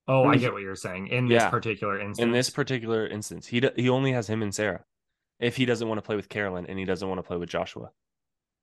[0.08, 1.08] Oh, I get what you're saying.
[1.08, 1.50] In this Yeah.
[1.50, 4.86] particular instance, In this particular instance, he he only has him and Sarah.
[5.40, 7.50] If he doesn't want to play with Carolyn and he doesn't want to play with
[7.50, 7.90] Joshua.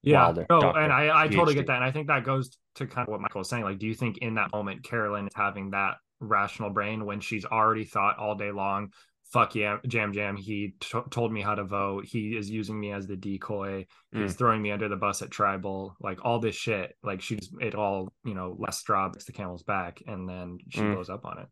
[0.02, 0.22] yeah.
[0.24, 2.86] Wilder, oh, doctor, and I, I totally get that, and I think that goes to
[2.86, 3.64] kind of what Michael was saying.
[3.64, 7.44] Like, do you think in that moment Carolyn is having that rational brain when she's
[7.44, 8.92] already thought all day long,
[9.32, 12.04] "Fuck yeah, Yam Yam, he t- told me how to vote.
[12.06, 13.86] He is using me as the decoy.
[14.12, 15.94] He's throwing me under the bus at tribal.
[16.00, 16.96] Like all this shit.
[17.02, 20.80] Like she's it all you know less straw breaks the camel's back, and then she
[20.80, 20.94] Mm.
[20.94, 21.46] blows up on it.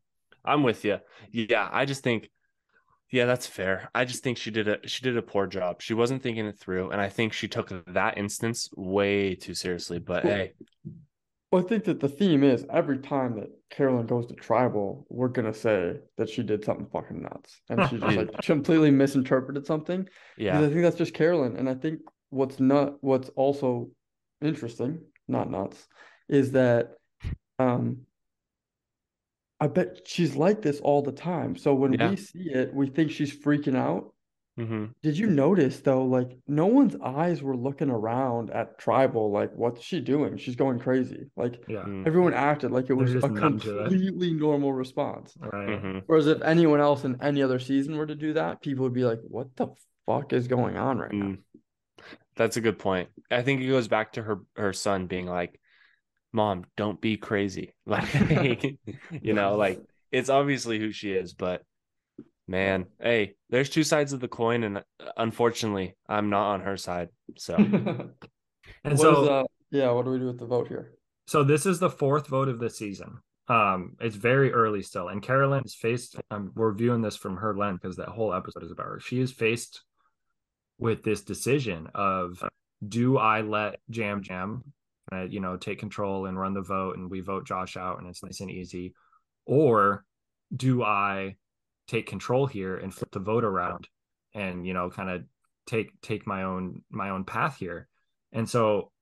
[0.44, 0.98] I'm with you.
[1.30, 2.30] Yeah, I just think
[3.11, 3.90] yeah, that's fair.
[3.94, 5.82] I just think she did a she did a poor job.
[5.82, 9.98] She wasn't thinking it through and I think she took that instance way too seriously,
[9.98, 10.30] but Cool.
[10.30, 10.52] hey,
[11.50, 15.28] Well, I think that the theme is every time that Carolyn goes to tribal, we're
[15.28, 20.08] gonna say that she did something fucking nuts, and she just like completely misinterpreted something.
[20.36, 20.58] Yeah.
[20.61, 22.00] I think that's just Carolyn, and I think
[22.30, 23.90] what's not what's also
[24.40, 25.88] interesting, not nuts,
[26.28, 26.92] is that
[27.58, 28.02] um
[29.61, 31.56] I bet she's like this all the time.
[31.56, 32.11] So when Yeah.
[32.11, 34.14] we see it, we think she's freaking out.
[34.56, 39.52] hmm Did you notice though, like no one's eyes were looking around at tribal, like
[39.54, 40.36] what's she doing?
[40.38, 41.30] She's going crazy.
[41.36, 41.84] Like Yeah.
[41.84, 42.06] Mm.
[42.06, 43.90] everyone acted like it was a numb to it.
[43.90, 45.36] completely normal response.
[45.38, 45.78] Right.
[45.78, 48.94] hmm Whereas if anyone else in any other season were to do that, people would
[48.94, 49.68] be like, "What the
[50.06, 51.38] fuck is going on right now?" Mm.
[52.36, 53.11] That's a good point.
[53.30, 55.61] I think it goes back to her her son being like,
[56.33, 58.78] "Mom, don't be crazy." Like,
[59.22, 59.81] you know, like
[60.12, 61.62] it's obviously who she is, but
[62.47, 64.83] man, hey, there's two sides of the coin, and uh,
[65.16, 67.09] unfortunately, I'm not on her side.
[67.37, 67.57] So
[68.85, 70.93] And What so is, uh, yeah, what do we do with the vote here?
[71.26, 73.18] So this is the fourth vote of the season.
[73.49, 76.16] Um, it's very early still, and Carolyn is faced.
[76.31, 79.01] Um, we're viewing this from her lens because that whole episode is about her.
[79.01, 79.83] She is faced
[80.78, 82.43] with this decision of,
[82.87, 84.72] do I let Yam Yam,
[85.12, 88.08] uh, you know, take control and run the vote, and we vote Josh out, and
[88.08, 88.94] it's nice and easy,
[89.44, 90.04] or
[90.54, 91.36] do I
[91.88, 93.88] take control here and flip the vote around,
[94.34, 95.24] and you know, kind of
[95.66, 97.88] take take my own my own path here,
[98.32, 98.92] and so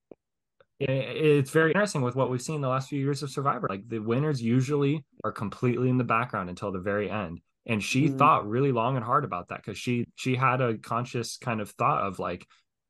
[0.81, 3.67] it's very interesting with what we've seen the last few years of Survivor.
[3.69, 7.41] Like the winners usually are completely in the background until the very end.
[7.67, 8.17] And she Mhm.
[8.17, 11.71] thought really long and hard about that because she she had a conscious kind of
[11.73, 12.47] thought of like,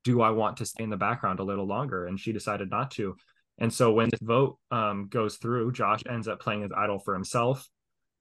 [0.08, 2.06] do I want to stay in the background a little longer?
[2.06, 3.14] And she decided not to.
[3.58, 7.12] And so when this vote um, goes through, Josh ends up playing his idol for
[7.12, 7.68] himself,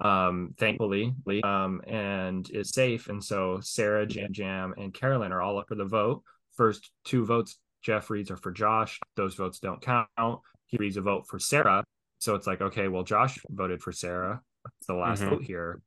[0.01, 3.07] um, thankfully, um, and is safe.
[3.07, 6.23] And so Sarah, Yam Yam, and Carolyn are all up for the vote.
[6.57, 8.99] First two votes Jeff reads are for Josh.
[9.15, 10.41] Those votes don't count.
[10.65, 11.85] He reads a vote for Sarah.
[12.19, 14.41] So it's like, okay, well, Josh voted for Sarah.
[14.79, 15.29] It's the last Mhm.
[15.29, 15.79] vote here.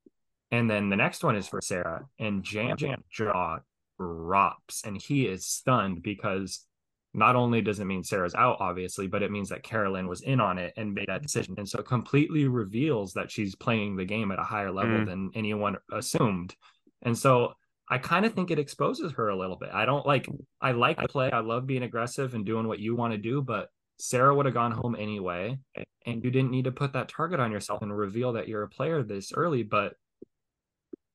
[0.51, 2.09] And then the next one is for Sarah.
[2.19, 3.59] And Yam Yam jaw
[4.01, 4.83] drops.
[4.85, 6.65] And he is stunned because
[7.13, 10.41] not only does it mean Sarah's out, obviously, but it means that Carolyn was in
[10.41, 11.55] on it and made that decision.
[11.59, 15.07] And so it completely reveals that she's playing the game at a higher level Mm.
[15.07, 16.55] than anyone assumed.
[17.03, 17.55] And so
[17.89, 19.71] I kind of think it exposes her a little bit.
[19.73, 20.29] I don't like
[20.61, 21.31] I like the play.
[21.33, 24.55] I love being aggressive and doing what you want to do, but Sarah would have
[24.55, 25.59] gone home anyway,
[26.07, 28.69] and you didn't need to put that target on yourself and reveal that you're a
[28.69, 29.65] player this early.
[29.65, 29.95] But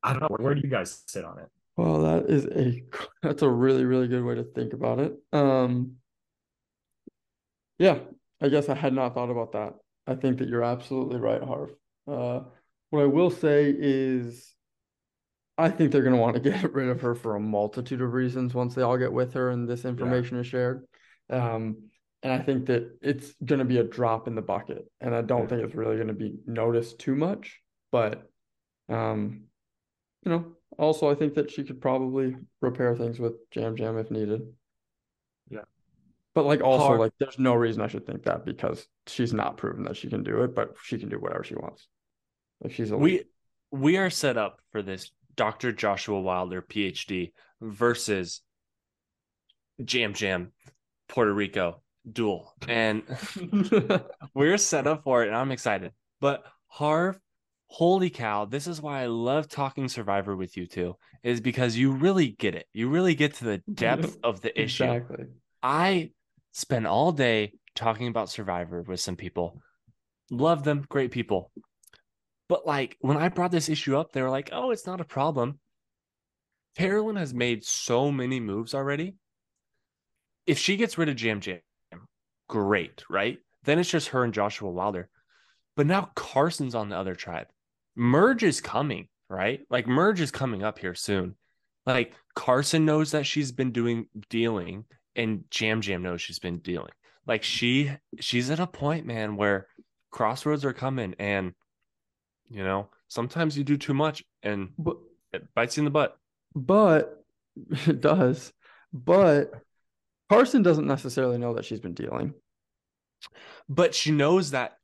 [0.04, 0.28] I don't know.
[0.38, 1.48] Where do you guys sit on it?
[1.78, 2.84] Well, that is a
[3.22, 5.14] that's a really, really good way to think about it.
[5.34, 5.98] Um,
[7.78, 8.00] yeah,
[8.42, 9.76] I guess I had not thought about that.
[10.08, 11.72] I think that you're absolutely right, Harv.
[12.08, 12.42] Uh,
[12.92, 14.54] what I will say is
[15.58, 18.14] I think they're going to want to get rid of her for a multitude of
[18.14, 20.86] reasons once they all get with her and this information is shared.
[21.30, 21.90] Um,
[22.24, 25.22] and I think that it's going to be a drop in the bucket, and I
[25.22, 25.48] don't Yeah.
[25.48, 27.62] think it's really going to be noticed too much.
[27.92, 28.30] But,
[28.90, 29.44] um,
[30.24, 34.12] you know, also I think that she could probably repair things with Yam Yam if
[34.12, 34.42] needed.
[35.50, 35.62] Yeah.
[36.34, 39.58] But like also Hard- like there's no reason I should think that because she's not
[39.58, 41.88] proven that she can do it, but she can do whatever she wants.
[42.62, 43.24] Like she's a we
[43.72, 45.72] we are set up for this Dr.
[45.72, 48.42] Joshua Wilder PhD versus
[49.78, 50.52] Yam Yam
[51.08, 52.54] Puerto Rico duel.
[52.68, 53.04] And
[54.34, 55.92] we're set up for it and I'm excited.
[56.22, 57.20] But Harv,
[57.76, 61.92] holy cow, this is why I love talking Survivor with you two, is because you
[61.92, 62.68] really get it.
[62.72, 64.86] You really get to the depth of the issue.
[64.86, 65.26] exactly.
[65.62, 66.12] I
[66.54, 69.60] spend all day talking about Survivor with some people.
[70.32, 71.52] Love them, great people.
[72.48, 75.06] But like when I brought this issue up, they were like, "Oh, it's not a
[75.06, 75.60] problem."
[76.78, 79.16] Carolyn has made so many moves already.
[80.48, 81.60] If she gets rid of Yam Yam,
[82.48, 83.40] great, right?
[83.66, 85.10] Then it's just her and Joshua Wilder.
[85.76, 87.48] But now Carson's on the other tribe.
[87.96, 89.62] Merge is coming, right?
[89.70, 91.36] Like Merge is coming up here soon.
[91.86, 94.86] Like Carson knows that she's been doing dealing
[95.16, 96.92] and Yam Yam knows she's been dealing.
[97.28, 99.68] Like she she's at a point, man, where
[100.12, 101.54] crossroads are coming and
[102.50, 104.98] you know, sometimes you do too much and But
[105.34, 106.18] it bites you in the butt.
[106.54, 107.24] but
[107.88, 108.52] it does.
[108.94, 109.52] But
[110.30, 112.34] Carson doesn't necessarily know that she's been dealing.
[113.68, 114.78] But she knows that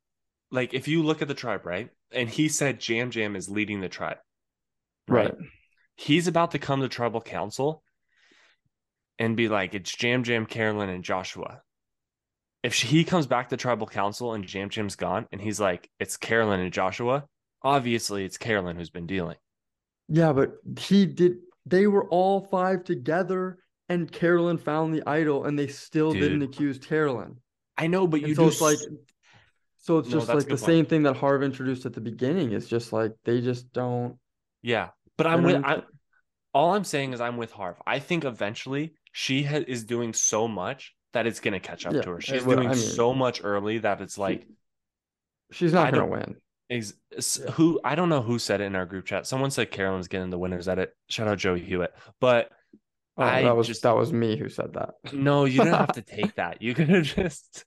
[0.52, 1.90] like if you look at the tribe, right?
[2.12, 4.18] And he said Yam Yam is leading the tribe.
[5.08, 5.34] Right.
[5.96, 7.84] He's about to come to tribal council
[9.20, 11.62] and be like, it's Yam Yam, Carolyn, and Joshua.
[12.64, 15.90] If she, he comes back to tribal council and Yam Yam's gone and he's like,
[16.00, 17.26] it's Carolyn and Joshua,
[17.64, 19.38] obviously it's Carolyn who's been dealing.
[20.08, 25.58] Yeah, but he did they were all five together and Carolyn found the idol and
[25.58, 27.38] they still didn't accuse Carolyn.
[27.78, 28.78] I know, but And you so do it's like
[29.82, 30.60] So it's No, just like the point.
[30.60, 32.54] same thing that Harv introduced at the beginning.
[32.54, 34.18] It's just like they just don't.
[34.62, 35.64] Yeah, but I'm with.
[35.64, 35.82] I,
[36.54, 37.78] all I'm saying is I'm with Harv.
[37.88, 42.02] I think eventually she ha- is doing so much that it's gonna catch up Yeah,
[42.02, 42.22] to her.
[42.22, 44.46] She's doing I mean, so much early that it's like
[45.52, 46.36] She's not I gonna win.
[46.70, 49.28] Ex- s- who I don't know who said it in our group chat.
[49.28, 50.94] Someone said Carolyn's getting the winners edit.
[51.10, 51.94] Shout out Joey Hewitt.
[52.20, 52.50] But
[53.18, 54.92] Oh, I that was just- that was me who said that.
[55.12, 56.62] no, you didn't have to take that.
[56.62, 57.66] You could have just.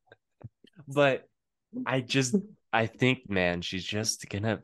[0.88, 1.28] But
[1.86, 2.36] I just
[2.72, 4.60] I think man, she's just gonna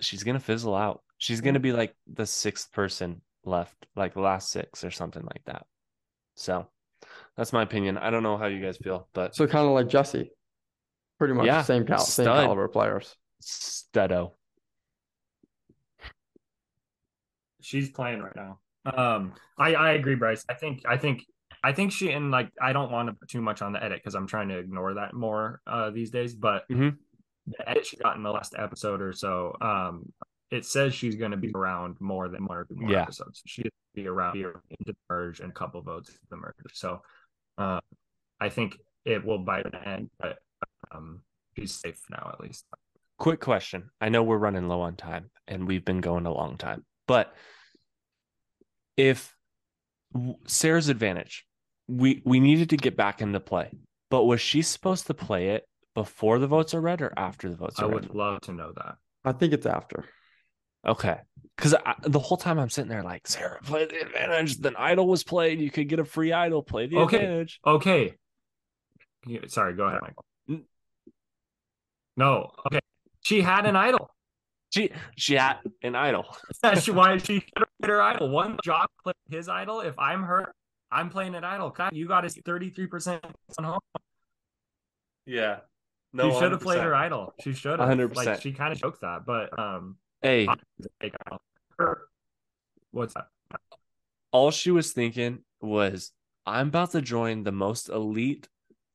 [0.00, 1.02] she's gonna fizzle out.
[1.18, 5.42] She's gonna be like the sixth person left, like the last six or something like
[5.46, 5.66] that.
[6.36, 6.66] So
[7.36, 7.98] that's my opinion.
[7.98, 10.30] I don't know how you guys feel, but So kind of like Jesse,
[11.18, 13.14] pretty much Yeah, same cal same caliber players.
[13.42, 14.32] Studo.
[17.64, 18.58] she's playing right now.
[18.84, 20.44] Um, I I agree, Bryce.
[20.48, 21.24] I think I think
[21.64, 23.98] I think she and like I don't want to put too much on the edit
[24.00, 26.34] because I'm trying to ignore that more uh these days.
[26.34, 26.98] But Mhm.
[27.46, 30.12] the edit she got in the last episode or so, um,
[30.50, 33.02] it says she's going to be around more than one or two more Yeah.
[33.02, 33.42] episodes.
[33.46, 36.54] She'll be around here into the merge and a couple votes into the merge.
[36.74, 37.02] So,
[37.58, 37.80] uh,
[38.40, 40.38] I think it will bite the end, but
[40.90, 41.22] um,
[41.56, 42.66] she's safe now at least.
[43.18, 43.90] Quick question.
[44.00, 47.34] I know we're running low on time and we've been going a long time, but
[48.96, 49.34] if
[50.46, 51.46] Sarah's advantage,
[51.88, 53.70] we we needed to get back into play,
[54.10, 55.64] but was she supposed to play it
[55.94, 58.14] before the votes are read or after the votes I are would read?
[58.14, 58.96] love to know that.
[59.24, 60.04] I think it's after.
[60.86, 61.16] Okay,
[61.56, 64.58] because the whole time I'm sitting there like Sarah, play the advantage.
[64.58, 65.58] Then idol was played.
[65.60, 66.62] You could get a free idol.
[66.62, 67.16] Play the Okay.
[67.24, 67.60] advantage.
[67.66, 68.14] Okay.
[69.46, 70.24] Sorry, go ahead, Michael.
[72.16, 72.80] No, okay.
[73.22, 74.10] She had an idol.
[74.70, 76.26] She she had an idol.
[76.62, 78.28] That's why she should have her idol.
[78.30, 79.80] One job played his idol.
[79.80, 80.52] If I'm her,
[80.94, 81.70] I'm playing an idle.
[81.70, 83.20] God, you got us 33%
[83.58, 83.80] on home.
[85.26, 85.58] Yeah.
[86.12, 87.34] No, she should have played her idol.
[87.40, 87.88] She should have.
[87.88, 88.14] 100%.
[88.14, 90.46] Like she kind of joked that, but um, Hey,
[91.00, 91.40] fake idol.
[91.78, 92.02] Her-
[92.92, 93.26] What's that?
[94.30, 96.12] all she was thinking was,
[96.46, 98.48] I'm about to join the most elite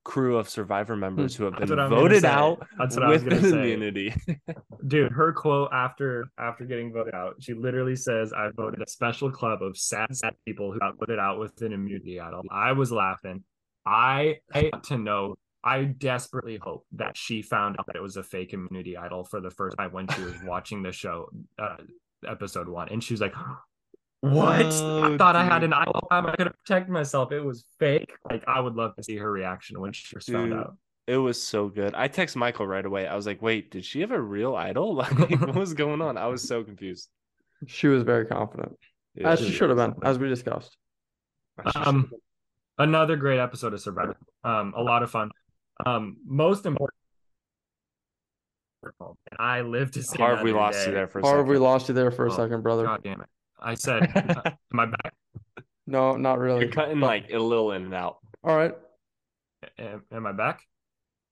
[0.10, 3.10] crew of Survivor members who have been what I'm gonna voted out That's what I
[3.10, 3.74] was with gonna say.
[3.74, 4.12] immunity.
[4.88, 9.30] Dude, her quote after after getting voted out, she literally says, "I voted a special
[9.30, 12.92] club of sad, sad people who got voted out with an immunity idol." I was
[12.92, 13.44] laughing.
[13.86, 15.36] I hate to know.
[15.64, 19.42] I desperately hope that she found out that it was a fake immunity idol for
[19.42, 21.30] the first time when she was watching the show,
[21.62, 21.76] uh,
[22.28, 23.36] episode one, and she was like,
[24.22, 24.66] "What?
[24.66, 24.70] I
[25.14, 26.08] Oh, thought I had an idol.
[26.12, 27.32] How I gonna protect myself?
[27.32, 30.54] It was fake." Like, I would love to see her reaction when she first found
[30.54, 30.76] out.
[31.08, 31.96] It was so good.
[31.96, 33.08] I text Michael right away.
[33.08, 34.94] I was like, wait, did she have a real idol?
[34.96, 35.12] Like,
[35.42, 36.18] what was going on?
[36.18, 37.10] I was so confused.
[37.66, 38.78] She was very confident,
[39.16, 40.78] Yeah, as she should have been, as we discussed.
[41.76, 42.12] Um,
[42.78, 44.16] another great episode of Survivor.
[44.44, 45.32] Um, a lot of fun.
[45.86, 46.96] Um, most important.
[49.38, 50.18] I live to see.
[50.18, 51.52] Harv, we another lost you there for a Harv, second.
[51.52, 52.84] we lost you there for a Oh, second, brother.
[52.86, 53.28] God damn it!
[53.62, 55.14] I said, am I back?
[55.88, 56.62] No, not really.
[56.62, 58.18] You're cutting But- like a little in and out.
[58.44, 58.74] all right.
[59.78, 60.62] Am, am I back?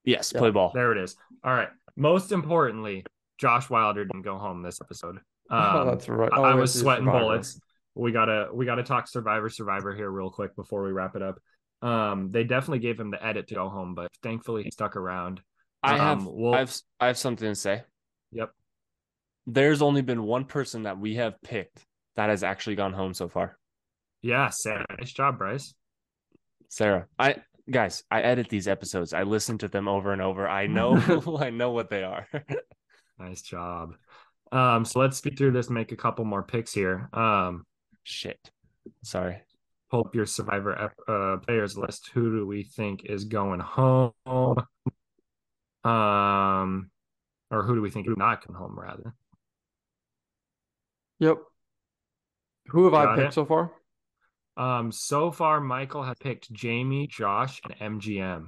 [0.04, 0.72] Yes, Yeah, play ball.
[0.74, 1.16] There it is.
[1.44, 1.70] All right.
[1.96, 3.06] Most importantly,
[3.38, 5.20] Josh Wilder didn't go home this episode.
[5.52, 6.32] oh, Um, that's right.
[6.32, 7.20] I- Oh, I we was have to do sweating Survivor.
[7.26, 7.60] bullets.
[7.96, 11.40] We gotta we gotta talk Survivor Survivor here real quick before we wrap it up.
[11.82, 15.42] Um, they definitely gave him the edit to go home, but thankfully he stuck around.
[15.84, 17.84] I have, Um, well- I've, I have something to say.
[18.34, 18.52] Yep.
[19.48, 21.86] There's only been one person that we have picked
[22.18, 23.58] that has actually gone home so far.
[24.22, 24.86] Yeah, Sarah.
[25.00, 25.74] Nice job, Bryce.
[26.70, 27.38] Sarah, I
[27.72, 29.14] guys, I edit these episodes.
[29.14, 30.48] I listen to them over and over.
[30.48, 30.98] I know,
[31.40, 32.28] I know what they are.
[33.20, 33.96] Nice job.
[34.52, 37.10] Um, so let's speed through this, make a couple more picks here.
[37.14, 37.66] Um,
[38.04, 38.52] Shit.
[39.04, 39.42] Sorry.
[39.90, 42.12] pull up your Survivor uh, players list.
[42.14, 44.12] Who do we think is going home?
[45.84, 46.92] Um,
[47.50, 48.78] or who do we think is not going home?
[48.80, 49.16] Rather,
[51.20, 51.38] Yep.
[52.70, 53.34] Who have I picked it.
[53.34, 53.72] so far?
[54.58, 58.48] um, so far Michael has picked Jaime, Josh, and MGM.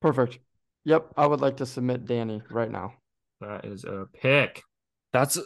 [0.00, 0.38] Perfect.
[0.84, 1.08] Yep.
[1.16, 2.94] I would like to submit Danny right now.
[3.40, 4.62] That is a pick.
[5.12, 5.38] That's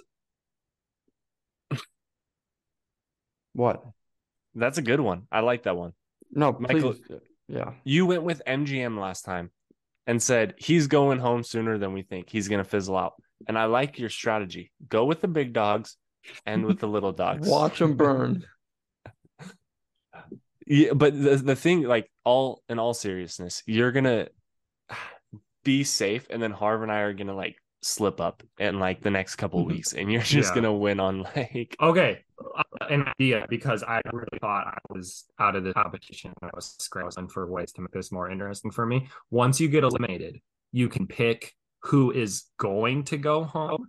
[3.54, 3.84] What?
[4.54, 5.26] that's a good one.
[5.30, 5.92] I like that one.
[6.30, 7.20] No, Michael- please.
[7.48, 7.72] Yeah.
[7.84, 9.50] You went with MGM last time
[10.06, 12.30] and said he's going home sooner than we think.
[12.30, 13.14] He's going to fizzle out.
[13.46, 14.72] And I like your strategy.
[14.88, 15.96] Go with the big dogs
[16.46, 17.46] and with the little ducks.
[17.48, 18.44] Watch them burn.
[20.66, 24.28] Yeah, but the the thing, like all in all seriousness, you're gonna
[25.64, 29.10] be safe, and then Harv and I are gonna like slip up in like the
[29.10, 29.68] next couple Mhm.
[29.68, 30.54] weeks, and you're just Yeah.
[30.54, 32.24] gonna win on like Okay,
[32.88, 36.32] an idea because I really thought I was out of the competition.
[36.42, 39.08] I was scrambling for ways to make this more interesting for me.
[39.30, 43.88] Once you get eliminated, you can pick who is going to go home.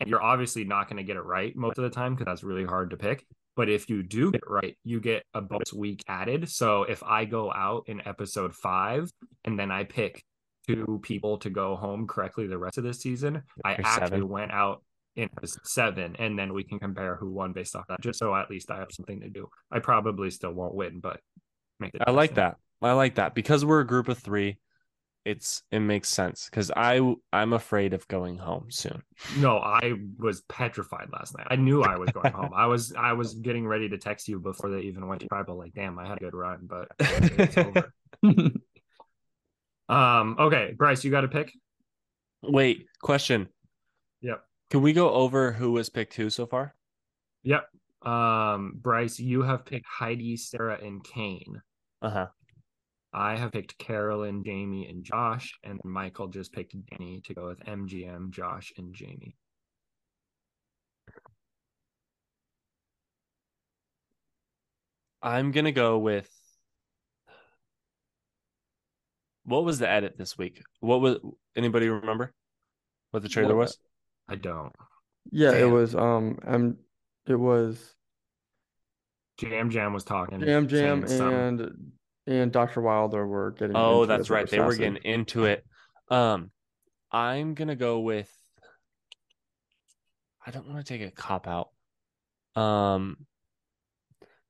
[0.00, 2.44] And you're obviously not going to get it right most of the time because that's
[2.44, 3.24] really hard to pick.
[3.56, 6.50] But if you do get it right, you get a bonus week added.
[6.50, 9.10] So if I go out in episode five
[9.44, 10.22] and then I pick
[10.66, 14.28] two people to go home correctly the rest of the season, I Or actually seven.
[14.28, 14.82] went out
[15.14, 18.02] in episode seven, and then we can compare who won based off that.
[18.02, 19.48] Just so at least I have something to do.
[19.72, 21.20] I probably still won't win, but
[21.80, 22.56] make it I like that.
[22.82, 24.58] I like that because we're a group of three.
[25.26, 29.02] It's it makes sense because I I'm afraid of going home soon.
[29.38, 31.48] No, I was petrified last night.
[31.50, 32.52] I knew I was going home.
[32.54, 35.58] I was I was getting ready to text you before they even went to tribal.
[35.58, 37.92] Like, damn, I had a good run, but it's over.
[39.88, 41.52] Um, okay, Bryce, you got to pick.
[42.42, 43.48] Wait, question.
[44.20, 44.42] Yep.
[44.70, 46.74] Can we go over who was picked who so far?
[47.44, 47.68] Yep.
[48.02, 51.62] Um, Bryce, you have picked Heidi, Sarah, and Kane.
[52.02, 52.26] Uh huh.
[53.12, 57.60] I have picked Carolyn, Jaime, and Josh, and Michael just picked Danny to go with
[57.60, 59.34] MGM, Josh, and Jaime.
[65.22, 66.30] I'm gonna go with.
[69.44, 70.62] What was the edit this week?
[70.80, 71.18] What was
[71.56, 72.34] anybody remember?
[73.12, 73.78] What the trailer What- was?
[74.28, 74.74] I don't.
[75.30, 76.76] Yeah, it was um um
[77.26, 77.94] it was
[79.40, 80.40] Yam Yam was talking.
[80.40, 81.92] Yam Yam and some-
[82.26, 82.80] and and Dr.
[82.80, 84.16] Wilder were getting Oh, into it.
[84.16, 84.50] that's They right.
[84.50, 85.64] They were getting into it.
[86.08, 86.50] Um,
[87.10, 88.30] I'm gonna go with.
[90.44, 91.70] I don't want to take a cop out.
[92.60, 93.26] Um,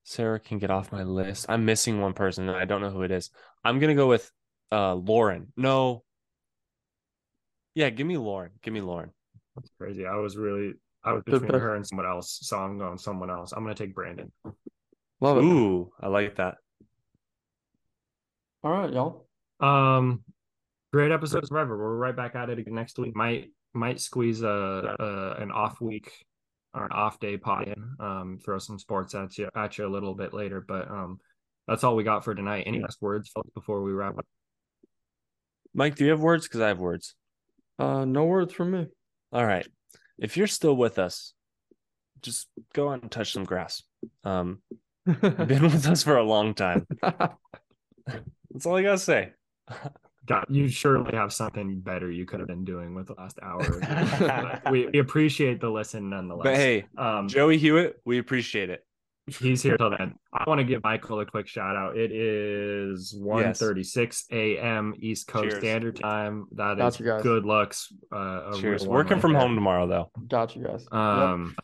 [0.03, 1.47] Sarah can get off my list.
[1.49, 3.29] I'm missing one person and I don't know who it is.
[3.63, 4.31] I'm gonna go with
[4.71, 5.51] uh Lauren.
[5.57, 6.03] No.
[7.75, 8.51] Yeah, give me Lauren.
[8.61, 9.11] Give me Lauren.
[9.55, 10.05] That's crazy.
[10.05, 10.73] I was really
[11.03, 13.51] I was between her and someone else, so I'm going someone else.
[13.51, 14.31] I'm gonna take Brandon.
[15.19, 15.43] Love it.
[15.43, 16.55] Ooh, I like that.
[18.63, 19.27] All right, y'all.
[19.59, 20.23] Um,
[20.91, 21.77] great episodes forever.
[21.77, 23.15] We're right back at it again next week.
[23.15, 24.47] Might might squeeze a,
[24.99, 26.11] a an off week
[26.73, 27.95] or an off day pot in.
[27.99, 31.19] Um, throw some sports at you at you a little bit later, but um,
[31.67, 32.63] that's all we got for tonight.
[32.65, 34.25] Any last words before we wrap up?
[35.73, 36.47] Mike, do you have words?
[36.47, 37.15] Because I have words.
[37.77, 38.87] Uh no words from me.
[39.31, 39.67] All right.
[40.17, 41.33] If you're still with us,
[42.21, 43.83] just go out and touch some grass.
[44.23, 44.63] Um,
[45.05, 45.21] been
[45.61, 46.87] with us for a long time.
[48.57, 49.33] That's all I gotta say.
[50.25, 54.61] God, you surely have something better you could have been doing with the last hour.
[54.71, 56.43] We, we appreciate the listen nonetheless.
[56.43, 58.83] But hey, um, Joey Hewitt, we appreciate it.
[59.27, 60.15] he's here till then.
[60.33, 61.95] I want to give Michael a quick shout out.
[61.97, 64.95] It is 1.36 a.m.
[64.99, 65.59] East Coast Cheers.
[65.59, 66.47] Standard Time.
[66.53, 67.21] That Got is you guys.
[67.21, 67.93] good looks.
[68.11, 68.87] Uh, Cheers.
[68.87, 69.41] Working right from there.
[69.43, 70.11] home tomorrow, though.
[70.27, 70.87] Got you guys.
[70.91, 70.93] Yep.
[70.93, 71.55] Um,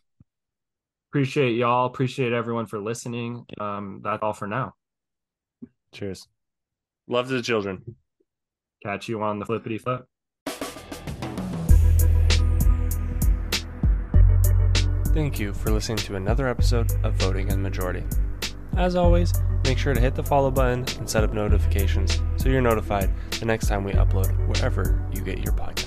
[1.11, 1.87] appreciate y'all.
[1.87, 3.45] Appreciate everyone for listening.
[3.59, 4.75] Um, that's all for now.
[5.91, 6.27] Cheers.
[7.07, 7.95] Love to the children.
[8.83, 10.05] Catch you on the flippity flip.
[15.13, 18.03] Thank you for listening to another episode of Voting in the Majority.
[18.77, 19.31] As always,
[19.63, 23.45] make sure to hit the follow button and set up notifications so you're notified the
[23.45, 25.82] next time we upload wherever you get your podcast.